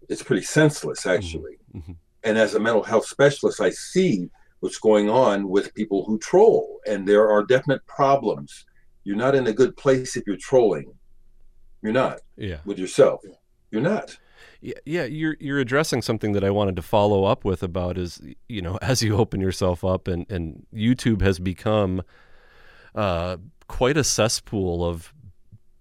[0.09, 1.17] it's pretty senseless mm-hmm.
[1.17, 1.57] actually.
[1.77, 1.95] Mhm.
[2.23, 4.29] And as a mental health specialist, I see
[4.59, 8.65] what's going on with people who troll and there are definite problems.
[9.03, 10.91] You're not in a good place if you're trolling.
[11.81, 12.57] You're not Yeah.
[12.65, 13.21] with yourself.
[13.71, 14.17] You're not.
[14.59, 18.19] Yeah, yeah, you're you're addressing something that I wanted to follow up with about is
[18.49, 22.01] you know as you open yourself up and and YouTube has become
[22.95, 23.37] uh,
[23.67, 25.13] quite a cesspool of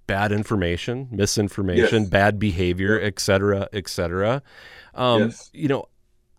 [0.07, 2.11] bad information, misinformation, Yes.
[2.11, 4.43] bad behavior, et cetera, et cetera.
[4.95, 5.51] Um, Yes.
[5.53, 5.87] You know,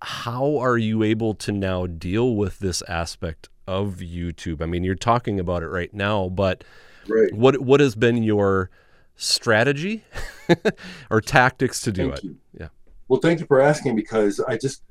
[0.01, 4.61] how are you able to now deal with this aspect of YouTube?
[4.61, 6.63] I mean, you're talking about it right now, but
[7.07, 7.33] Right.
[7.33, 8.69] what what has been your
[9.15, 10.03] strategy
[11.09, 12.23] or tactics to do Thank it?
[12.25, 12.37] you.
[12.59, 12.67] Yeah.
[13.07, 14.83] Well, thank you for asking because I just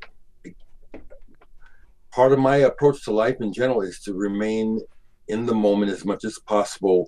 [2.11, 4.81] part of my approach to life in general is to remain
[5.29, 7.07] in the moment as much as possible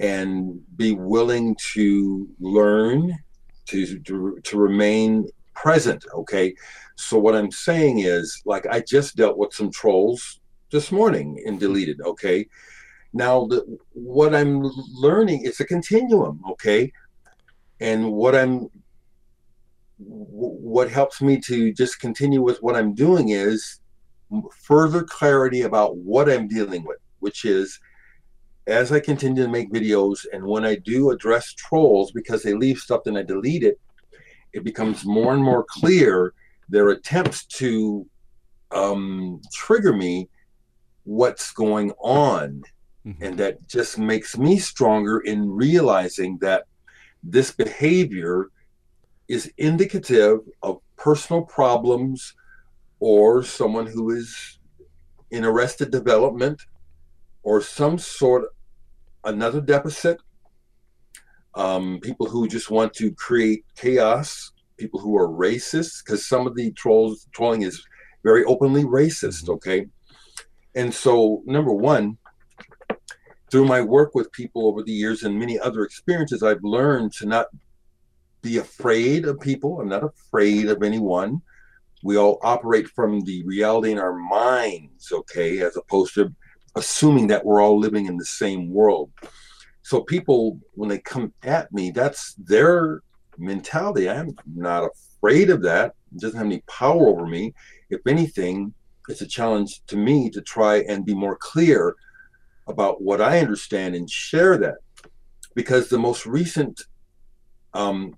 [0.00, 3.16] and be willing to learn
[3.66, 6.54] to to, to remain present okay?
[6.96, 10.40] So what i'm saying is like i just dealt with some trolls
[10.70, 12.46] this morning and deleted okay?
[13.12, 16.92] Now the, what i'm learning is a continuum okay?
[17.80, 18.68] And what i'm
[19.98, 23.80] what helps me to just continue with what i'm doing is
[24.62, 27.78] further clarity about what i'm dealing with which is
[28.66, 32.78] as i continue to make videos and when i do address trolls because they leave
[32.78, 33.78] stuff and i delete it
[34.52, 36.32] it becomes more and more clear
[36.68, 38.06] their attempts to
[38.70, 40.28] um, trigger me
[41.04, 42.62] what's going on
[43.06, 43.16] Mhm.
[43.20, 46.64] and that just makes me stronger in realizing that
[47.22, 48.48] this behavior
[49.28, 52.34] is indicative of personal problems
[53.00, 54.58] or someone who is
[55.30, 56.62] in arrested development
[57.42, 58.44] or some sort
[59.24, 60.18] another deficit.
[61.54, 66.54] Um, people who just want to create chaos people who are racist because some of
[66.54, 67.84] the trolls trolling is
[68.22, 69.50] very openly racist Mhm.
[69.50, 69.86] okay?
[70.74, 72.18] And so number one
[73.50, 77.26] through my work with people over the years and many other experiences i've learned to
[77.26, 77.46] not
[78.42, 79.80] be afraid of people.
[79.80, 81.40] I'm not afraid of anyone.
[82.02, 86.34] We all operate from the reality in our minds okay as opposed to
[86.76, 89.10] assuming that we're all living in the same world.
[89.82, 93.02] So people when they come at me that's their
[93.38, 94.08] mentality.
[94.08, 95.94] I'm not afraid of that.
[96.14, 97.54] It doesn't have any power over me.
[97.90, 98.72] If anything
[99.08, 101.94] it's a challenge to me to try and be more clear
[102.66, 104.76] about what i understand and share that.
[105.54, 106.80] Because the most recent
[107.74, 108.16] um,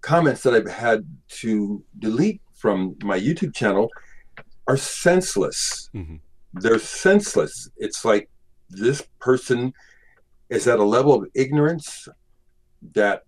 [0.00, 3.88] comments that i've had to delete from my youtube channel
[4.66, 5.88] are senseless.
[5.94, 6.20] Mhm.
[6.54, 7.68] They're senseless.
[7.76, 8.28] It's like
[8.70, 9.72] this person
[10.50, 12.08] is at a level of ignorance
[12.94, 13.22] that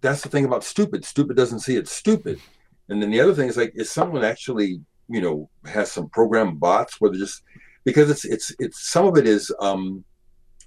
[0.00, 1.04] that's the thing about stupid.
[1.04, 2.40] Stupid doesn't see it's stupid.
[2.88, 6.56] And then the other thing is like, is someone actually, you know, has some program
[6.56, 7.42] bots where they're just
[7.84, 10.04] because it's it's it's some of it is um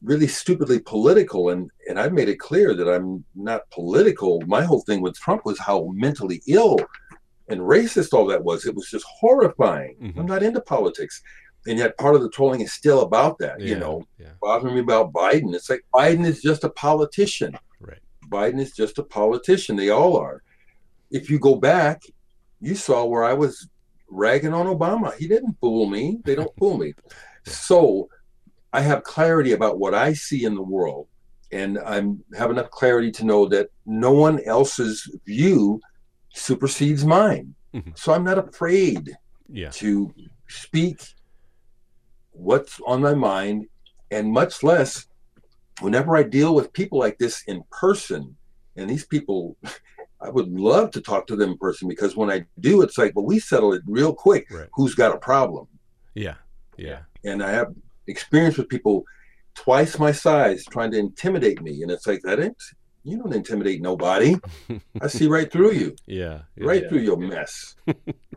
[0.01, 4.41] really stupidly political and and I've made it clear that I'm not political.
[4.47, 6.77] My whole thing with Trump was how mentally ill
[7.49, 8.65] and racist all that was.
[8.65, 9.95] It was just horrifying.
[10.01, 10.19] Mhm.
[10.19, 11.21] I'm not into politics.
[11.67, 14.29] And yet part of the trolling is still about that, you know, yeah.
[14.41, 15.53] bothering me about Biden.
[15.53, 17.57] It's like Biden is just a politician.
[17.79, 17.99] Right.
[18.29, 19.75] Biden is just a politician.
[19.75, 20.41] They all are.
[21.11, 22.03] If you go back,
[22.61, 23.67] you saw where I was
[24.09, 25.13] ragging on Obama.
[25.15, 26.19] He didn't fool me.
[26.25, 26.93] They don't fool me.
[27.45, 28.09] So
[28.73, 31.07] I have clarity about what I see in the world.
[31.51, 35.79] And I'm have enough clarity to know that no one else's view
[36.33, 37.55] supersedes mine.
[37.73, 37.97] Mhm.
[37.97, 39.11] So I'm not afraid
[39.47, 39.69] Yeah.
[39.71, 40.13] to
[40.47, 41.01] speak
[42.39, 43.65] what's on my mind
[44.11, 45.05] and much less
[45.81, 48.35] whenever i deal with people like this in person
[48.77, 49.57] and these people
[50.21, 53.11] i would love to talk to them in person because when i do it's like
[53.15, 54.69] well we settle it real quick Right.
[54.73, 55.67] who's got a problem
[56.15, 56.35] Yeah.
[56.77, 56.99] Yeah.
[57.25, 57.67] and i have
[58.07, 59.03] experience with people
[59.55, 62.63] twice my size trying to intimidate me and it's like that ain't
[63.03, 64.35] you don't intimidate nobody
[65.01, 66.39] i see right through you Yeah.
[66.55, 66.65] yeah.
[66.65, 67.75] right through your mess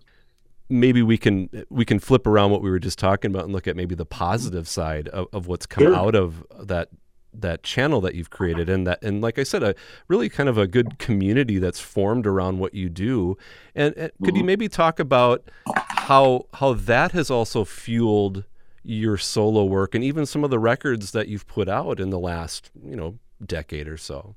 [0.72, 3.66] maybe we can we can flip around what we were just talking about and look
[3.68, 5.94] at maybe the positive side of, of what's come Sure.
[5.94, 6.88] out of that
[7.34, 9.74] that channel that you've created and that and like I said a
[10.08, 13.36] really kind of a good community that's formed around what you do
[13.74, 14.46] and, and could you Mhm.
[14.46, 18.44] maybe talk about how how that has also fueled
[18.82, 22.18] your solo work and even some of the records that you've put out in the
[22.18, 24.34] last you know decade or so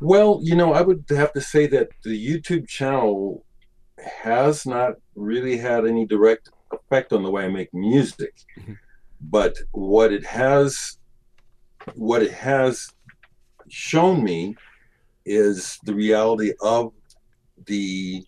[0.00, 3.44] Well, you know, I would have to say that the YouTube channel
[4.02, 8.34] has not really had any direct effect on the way I make music.
[8.58, 8.76] Mhm.
[9.20, 10.98] But what it has
[11.94, 12.88] what it has
[13.68, 14.54] shown me
[15.24, 16.92] is the reality of
[17.66, 18.24] the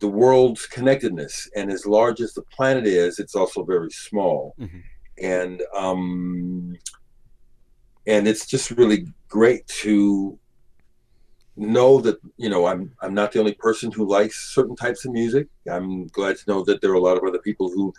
[0.00, 4.82] the world's connectedness and as large as the planet is it's also very small Mhm.
[5.22, 6.76] and um
[8.06, 10.38] and it's just really great to
[11.56, 15.12] know that you know I'm I'm not the only person who likes certain types of
[15.12, 15.48] music.
[15.70, 17.92] I'm glad to know that there are a lot of other people who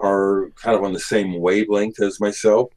[0.00, 2.70] are kind of on the same wavelength as myself.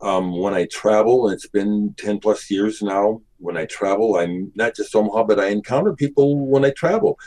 [0.00, 3.22] Um, when I travel, and it's been ten plus years now.
[3.38, 7.18] When I travel, I'm not just Omaha, but I encounter people when I travel.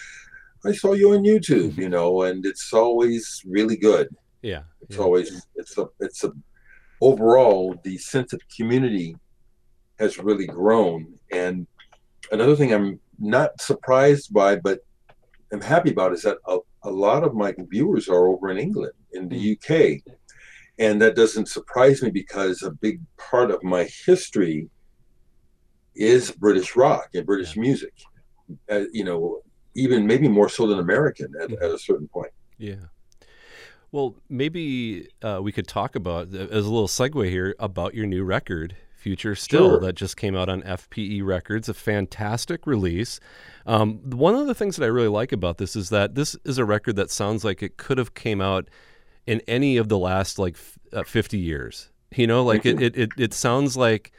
[0.65, 4.09] I saw you on YouTube, you know, and it's always really good
[4.41, 5.03] yeah it's yeah.
[5.03, 6.31] always it's a it's a
[7.01, 9.15] overall the sense of community
[9.99, 11.67] has really grown and
[12.31, 14.79] another thing i'm not surprised by but
[15.51, 18.93] i'm happy about is that a, a lot of my viewers are over in england
[19.13, 20.15] in the uk
[20.79, 24.69] and that doesn't surprise me because a big part of my history
[25.95, 27.93] is british rock and british music.
[28.69, 29.41] Uh, you know
[29.75, 32.31] even maybe more so than american at, at a certain point.
[32.57, 32.75] Yeah.
[33.91, 38.23] Well, maybe uh, we could talk about, as a little segue here, about your new
[38.23, 39.79] record, Future Still, Sure.
[39.79, 41.67] that just came out on FPE Records.
[41.67, 43.19] A fantastic release.
[43.65, 46.59] Um, one of the things that I really like about this is that this is
[46.59, 48.69] a record that sounds like it could have came out
[49.25, 51.89] in any of the last like f- uh, 50 years.
[52.15, 54.11] You know, like it, it, it, it sounds like,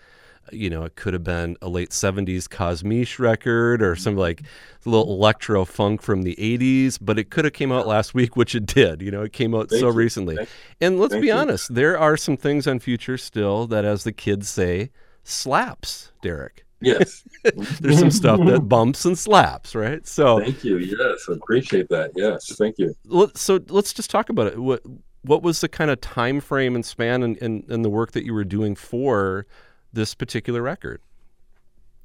[0.50, 4.42] you know, it could have been a late 70s Kosmische record or some like
[4.84, 5.12] little mm-hmm.
[5.12, 8.66] electro funk from the 80s, but it could have came out last week, which it
[8.66, 9.02] did.
[9.02, 9.92] You know, it came out Thank so you.
[9.92, 10.36] recently.
[10.36, 10.48] Thank-
[10.80, 11.34] and let's thank be you.
[11.34, 14.90] honest, there are some things on Future still that, as the kids say,
[15.24, 16.62] slaps, Dereck.
[16.80, 17.22] yes
[17.80, 20.06] There's some stuff that bumps and slaps, right?
[20.06, 20.78] So, Thank you.
[20.78, 22.10] Yes, I appreciate that.
[22.16, 22.94] Yes, thank you.
[23.34, 24.58] so let's just talk about it.
[24.58, 24.82] What
[25.22, 28.24] what was the kind of time frame and span and, and, and the work that
[28.24, 29.46] you were doing for
[29.92, 31.00] this particular record?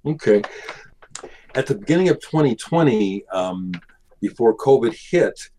[0.06, 0.42] Okay.
[1.56, 3.72] At the beginning of 2020, um,
[4.22, 5.50] before COVID hit,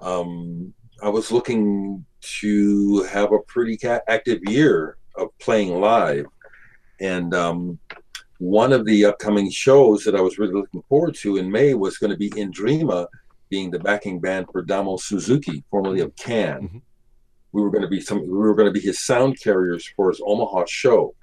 [0.00, 2.04] um, I was looking
[2.40, 6.26] to have a pretty ca- active year of playing live.
[7.00, 7.78] And um,
[8.38, 11.98] one of the upcoming shows that I was really looking forward to in May was
[11.98, 13.06] going to be Indrima,
[13.50, 16.68] being the backing band for Damo Suzuki, formerly of Can.
[16.68, 16.82] Mhm.
[17.52, 18.20] We were going to be some.
[18.22, 21.14] We were going to be his sound carriers for his Omaha show.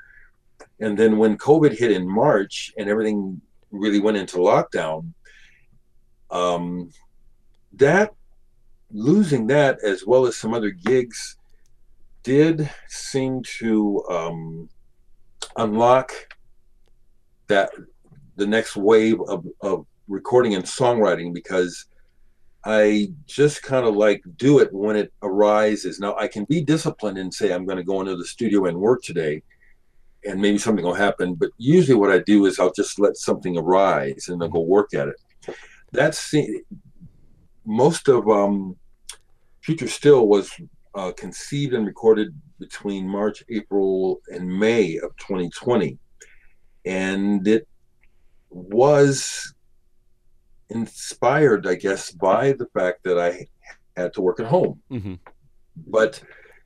[0.81, 3.39] And then when COVID hit in March and everything
[3.69, 5.13] really went into lockdown,
[6.31, 6.91] um,
[7.73, 8.13] that
[8.91, 11.37] losing that as well as some other gigs
[12.23, 14.69] did seem to um,
[15.57, 16.11] unlock
[17.47, 17.71] that
[18.35, 21.85] the next wave of, of recording and songwriting because
[22.65, 25.99] I just kind of like do it when it arises.
[25.99, 28.77] Now I can be disciplined and say I'm going to go into the studio and
[28.77, 29.41] work today,
[30.25, 31.35] and maybe something will happen.
[31.35, 34.93] But usually, what I do is I'll just let something arise and I'll go work
[34.93, 35.55] at it.
[35.91, 36.33] That's
[37.65, 38.75] most of um,
[39.61, 40.51] Future Still was
[40.95, 45.97] uh, conceived and recorded between March, April, and May of 2020,
[46.85, 47.67] and it
[48.49, 49.53] was
[50.69, 53.47] inspired, I guess, by the fact that I
[53.95, 54.81] had to work at home.
[54.89, 55.15] hmm
[55.87, 56.21] But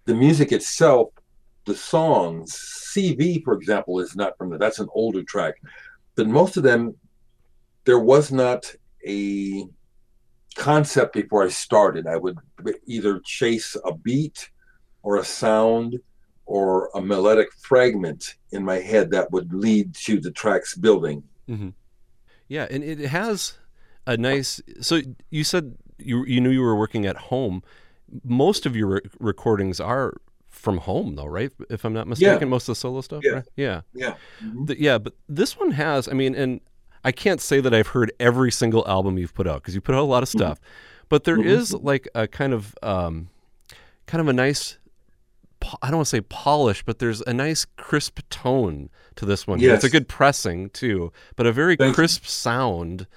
[0.06, 1.10] the music itself,
[1.66, 2.54] the songs,
[2.94, 4.60] CV, for example, is not from that.
[4.60, 5.56] That's an older track.
[6.16, 6.96] But most of them,
[7.86, 8.74] there was not
[9.06, 9.66] a
[10.56, 12.08] concept before I started.
[12.08, 12.38] I would
[12.86, 14.50] either chase a beat
[15.04, 16.00] or a sound
[16.46, 21.24] or a melodic fragment in my head that would lead to the track's building.
[21.50, 21.70] Mm-hmm.
[22.48, 23.58] Yeah, and it has
[24.06, 24.62] a nice.
[24.82, 25.02] So
[25.32, 27.64] you said you you knew you were working at home.
[28.24, 30.14] Most of your re- recordings are
[30.56, 31.52] from home, though, right?
[31.70, 33.22] If I'm not mistaken, most of the solo stuff.
[33.24, 33.32] Yeah.
[33.32, 33.44] right?
[33.56, 33.82] Yeah.
[33.94, 34.16] Yeah.
[34.68, 36.08] Th- yeah, but this one has.
[36.08, 36.62] I mean, and
[37.04, 39.94] I can't say that I've heard every single album you've put out because you put
[39.96, 40.60] out a lot of stuff,
[41.10, 41.84] but there is Mhm.
[41.84, 43.30] like a kind of, um,
[44.08, 44.78] kind of a nice.
[45.82, 49.60] I don't want to say polish, but there's a nice crisp tone to this one.
[49.60, 49.74] here.
[49.74, 51.96] It's a good pressing too, but a very Thank you.
[51.96, 53.08] crisp sound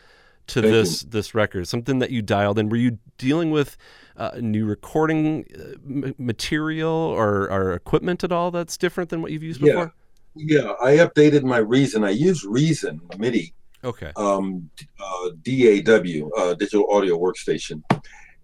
[0.48, 1.68] to Thank this this record.
[1.68, 2.68] Something that you dialed in.
[2.68, 3.76] Were you dealing with
[4.16, 9.42] uh, new recording uh, material or, or equipment at all that's different than what you've
[9.42, 9.72] used Yeah.
[9.72, 9.94] before?
[10.34, 12.04] Yeah, I updated my Reason.
[12.04, 13.52] I use Reason MIDI,
[13.84, 14.12] Okay.
[14.16, 14.68] um,
[15.00, 17.82] uh, DAW, uh, digital audio workstation,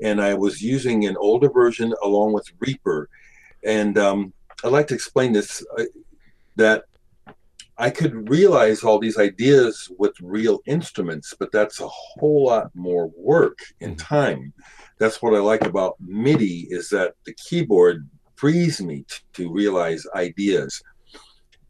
[0.03, 3.09] and I was using an older version along with Reaper.
[3.65, 4.33] And um,
[4.65, 5.85] I'd like to explain this uh,
[6.57, 6.85] that
[7.77, 13.11] I could realize all these ideas with real instruments, but that's a whole lot more
[13.17, 13.99] work and Mhm.
[13.99, 14.53] time.
[15.01, 20.07] That's what I like about MIDI is that the keyboard frees me t- to realize
[20.15, 20.81] ideas.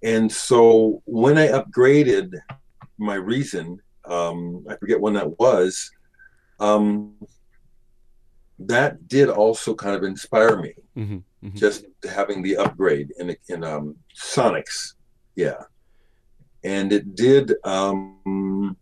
[0.03, 2.33] And so when I upgraded
[2.99, 5.91] my reason, um, I forget when that was,
[6.61, 7.17] um,
[8.59, 13.65] that did also kind of inspire me hmm hmm just having the upgrade in in
[13.65, 14.95] um, Sonics,
[15.37, 15.61] yeah,
[16.65, 18.77] and it did um,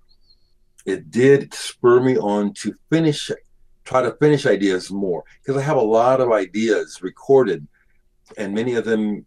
[0.87, 3.31] it did spur me on to finish,
[3.85, 7.67] try to finish ideas more because I have a lot of ideas recorded,
[8.39, 9.25] and many of them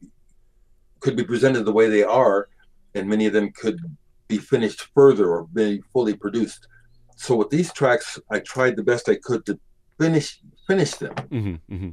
[0.99, 2.47] could be presented the way they are,
[2.95, 3.79] and many of them could
[4.27, 6.67] be finished further or be fully produced.
[7.17, 9.59] So with these tracks, I tried the best I could to
[9.99, 11.13] finish finish them.
[11.29, 11.89] hmm hmm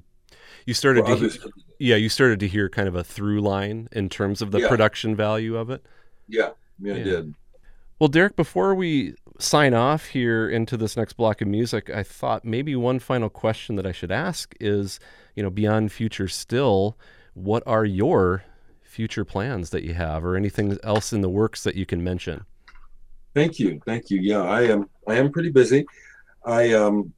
[0.67, 1.39] You started for to, he-
[1.79, 4.69] yeah, you started to hear kind of a through line in terms of the Yeah.
[4.69, 5.85] production value of it.
[6.29, 6.51] Yeah,
[6.81, 7.05] yeah, I Yeah.
[7.05, 7.35] did.
[7.99, 12.45] Well, Dereck, before we sign off here into this next block of music, I thought
[12.45, 14.99] maybe one final question that I should ask is,
[15.37, 16.97] you know, beyond future still,
[17.35, 18.45] what are your
[18.83, 22.45] future plans that you have or anything else in the works that you can mention?
[23.35, 24.21] Thank you, thank you.
[24.21, 24.91] Yeah, I am.
[25.09, 25.87] I am pretty busy.
[26.45, 27.13] I um,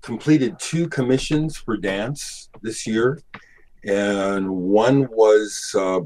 [0.00, 3.20] completed two commissions for dance this year,
[3.84, 6.00] and one was uh,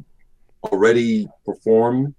[0.64, 2.14] already performed.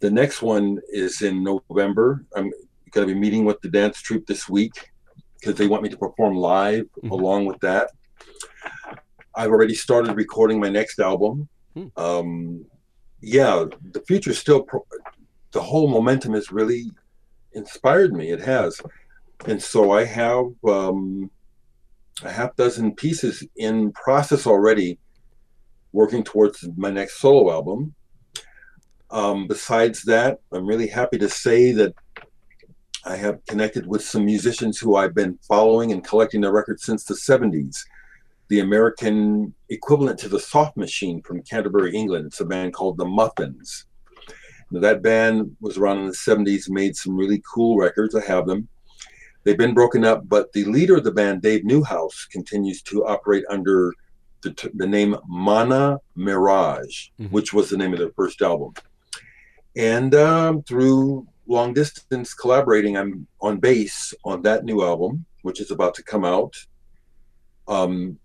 [0.00, 2.24] The next one is in November.
[2.36, 2.50] I'm
[2.92, 4.90] going to be meeting with the dance troupe this week
[5.38, 7.10] because they want me to perform live Mhm.
[7.10, 7.90] along with that.
[9.34, 11.48] I've already started recording my next album.
[11.74, 11.86] Hmm.
[11.96, 12.64] Um,
[13.20, 14.62] yeah, the future still.
[14.62, 14.86] Pro-
[15.52, 16.90] the whole momentum has really
[17.52, 18.30] inspired me.
[18.30, 18.80] It has,
[19.46, 21.30] and so I have um,
[22.22, 24.98] a half dozen pieces in process already,
[25.92, 27.94] working towards my next solo album.
[29.10, 31.94] Um, besides that, I'm really happy to say that
[33.04, 37.04] I have connected with some musicians who I've been following and collecting their records since
[37.04, 37.84] the 70s.
[38.48, 42.26] The American equivalent to the Soft Machine from Canterbury, England.
[42.26, 43.86] It's a band called the Muffins.
[44.70, 48.14] Now, that band was around in the 70s, made some really cool records.
[48.14, 48.68] I have them.
[49.44, 53.44] They've been broken up, but the leader of the band, Dave Newhouse, continues to operate
[53.48, 53.94] under
[54.42, 57.30] the, t- the name Manna Mirage, Mhm.
[57.32, 58.72] which was the name of their first album.
[59.76, 65.70] And um, through long distance collaborating, I'm on bass on that new album, which is
[65.70, 66.54] about to come out.
[67.66, 68.18] Um,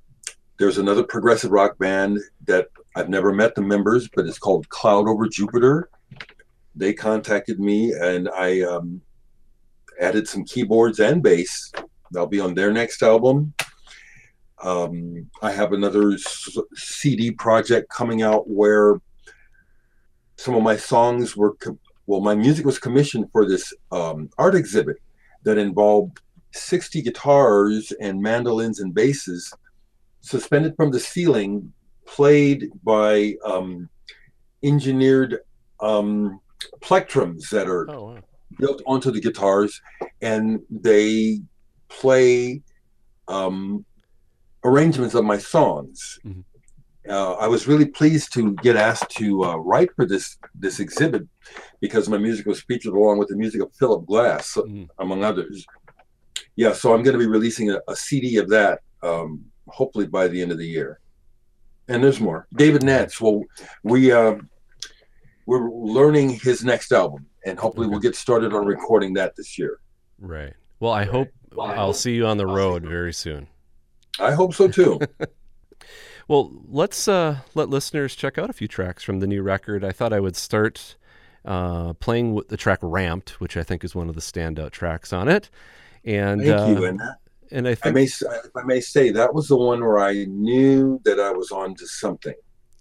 [0.60, 5.07] there's another progressive rock band that I've never met the members, but it's called Cloud
[5.07, 5.90] Over Jupiter.
[6.76, 9.02] They contacted me and I um,
[9.99, 11.72] added some keyboards and bass.
[12.11, 13.53] They'll be on their next album.
[14.64, 18.99] Um, I have another s- CD project coming out where
[20.38, 24.56] some of my songs were, com- well, my music was commissioned for this um, art
[24.56, 24.98] exhibit
[25.44, 26.19] that involved
[26.53, 29.53] 60 guitars and mandolins and basses
[30.22, 31.72] suspended from the ceiling,
[32.06, 33.90] played by um,
[34.64, 35.40] engineered
[35.81, 36.40] um,
[36.80, 38.19] plectrums that are Oh, wow.
[38.57, 39.81] built onto the guitars,
[40.22, 41.41] and they
[41.90, 42.61] play
[43.27, 43.85] um,
[44.64, 46.19] arrangements of my songs.
[46.26, 46.44] Mhm.
[47.10, 51.27] Uh, I was really pleased to get asked to uh, write for this this exhibit
[51.81, 54.88] because my music was featured along with the music of Philip Glass, Mhm.
[54.99, 55.65] among others.
[56.56, 60.27] Yeah, so I'm going to be releasing a, a CD of that, um, hopefully by
[60.30, 60.99] the end of the year.
[61.90, 62.48] And there's more.
[62.56, 63.19] David Nance.
[63.19, 63.41] Well,
[63.84, 64.35] we uh,
[65.45, 69.80] we're learning his next album, and hopefully we'll get started on recording that this year.
[70.19, 70.53] Right.
[70.80, 71.27] Well, I hope
[71.60, 73.48] I'll see you on the road very soon.
[74.19, 74.99] I hope so too.
[76.27, 79.84] Well, let's uh, let listeners check out a few tracks from the new record.
[79.84, 80.95] I thought I would start
[81.44, 85.11] uh, playing with the track "Ramped," which I think is one of the standout tracks
[85.11, 85.49] on it.
[86.06, 86.85] And Thank uh, you.
[86.85, 87.02] And
[87.52, 88.07] and I I think may,
[88.56, 91.88] I may say, that was the one where I knew that I was on to
[91.88, 92.35] something.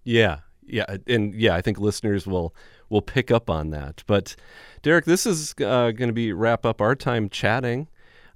[0.04, 2.54] Yeah, yeah, and yeah, I think listeners will
[2.88, 4.04] will pick up on that.
[4.06, 4.36] But
[4.82, 7.88] Dereck, this is uh, going to be wrap up our time chatting.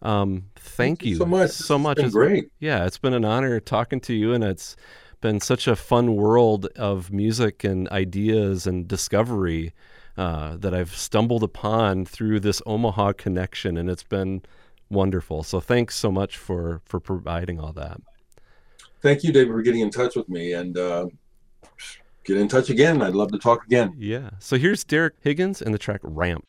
[0.07, 1.51] Um, thank, you so much.
[1.51, 1.97] So much.
[1.97, 2.49] been It's- great.
[2.61, 4.77] Yeah, it's been an honor talking to you, and it's
[5.21, 9.73] been such a fun world of music and ideas and discovery
[10.17, 14.43] uh, that I've stumbled upon through this Omaha connection, and it's been
[14.91, 15.43] wonderful.
[15.43, 18.01] So thanks so much for for providing all that.
[19.03, 21.07] Thank you, David, for getting in touch with me, and uh,
[22.25, 23.03] get in touch again.
[23.03, 23.93] I'd love to talk again.
[23.99, 24.31] Yeah.
[24.39, 26.45] So here's Dereck Higgins and the track Ramp.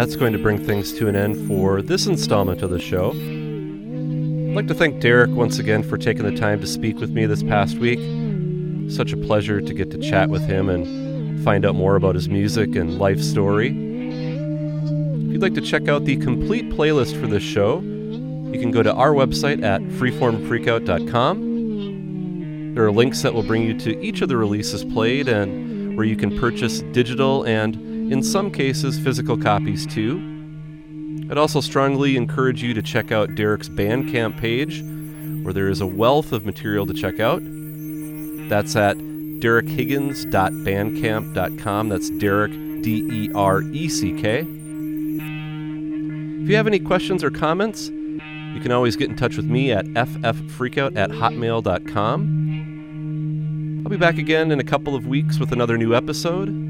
[0.00, 3.10] That's going to bring things to an end for this installment of the show.
[3.10, 7.26] I'd like to thank Dereck once again for taking the time to speak with me
[7.26, 7.98] this past week.
[8.90, 12.30] Such a pleasure to get to chat with him and find out more about his
[12.30, 13.68] music and life story.
[13.68, 18.82] If you'd like to check out the complete playlist for this show, you can go
[18.82, 22.74] to our website at freeformfreakout.com.
[22.74, 26.06] There are links that will bring you to each of the releases played and where
[26.06, 30.20] you can purchase digital and, in some cases, physical copies too.
[31.30, 34.82] I'd also strongly encourage you to check out Dereck's Bandcamp page,
[35.44, 37.40] where there is a wealth of material to check out.
[38.48, 41.88] That's at dereckhiggins.bandcamp.com.
[41.88, 44.40] That's Dereck, D E R E C K.
[46.42, 49.70] If you have any questions or comments, you can always get in touch with me
[49.70, 52.48] at ffreakout at hotmail.com.
[53.84, 56.69] I'll be back again in a couple of weeks with another new episode.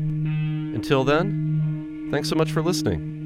[0.80, 3.19] Until then, thanks so much for listening.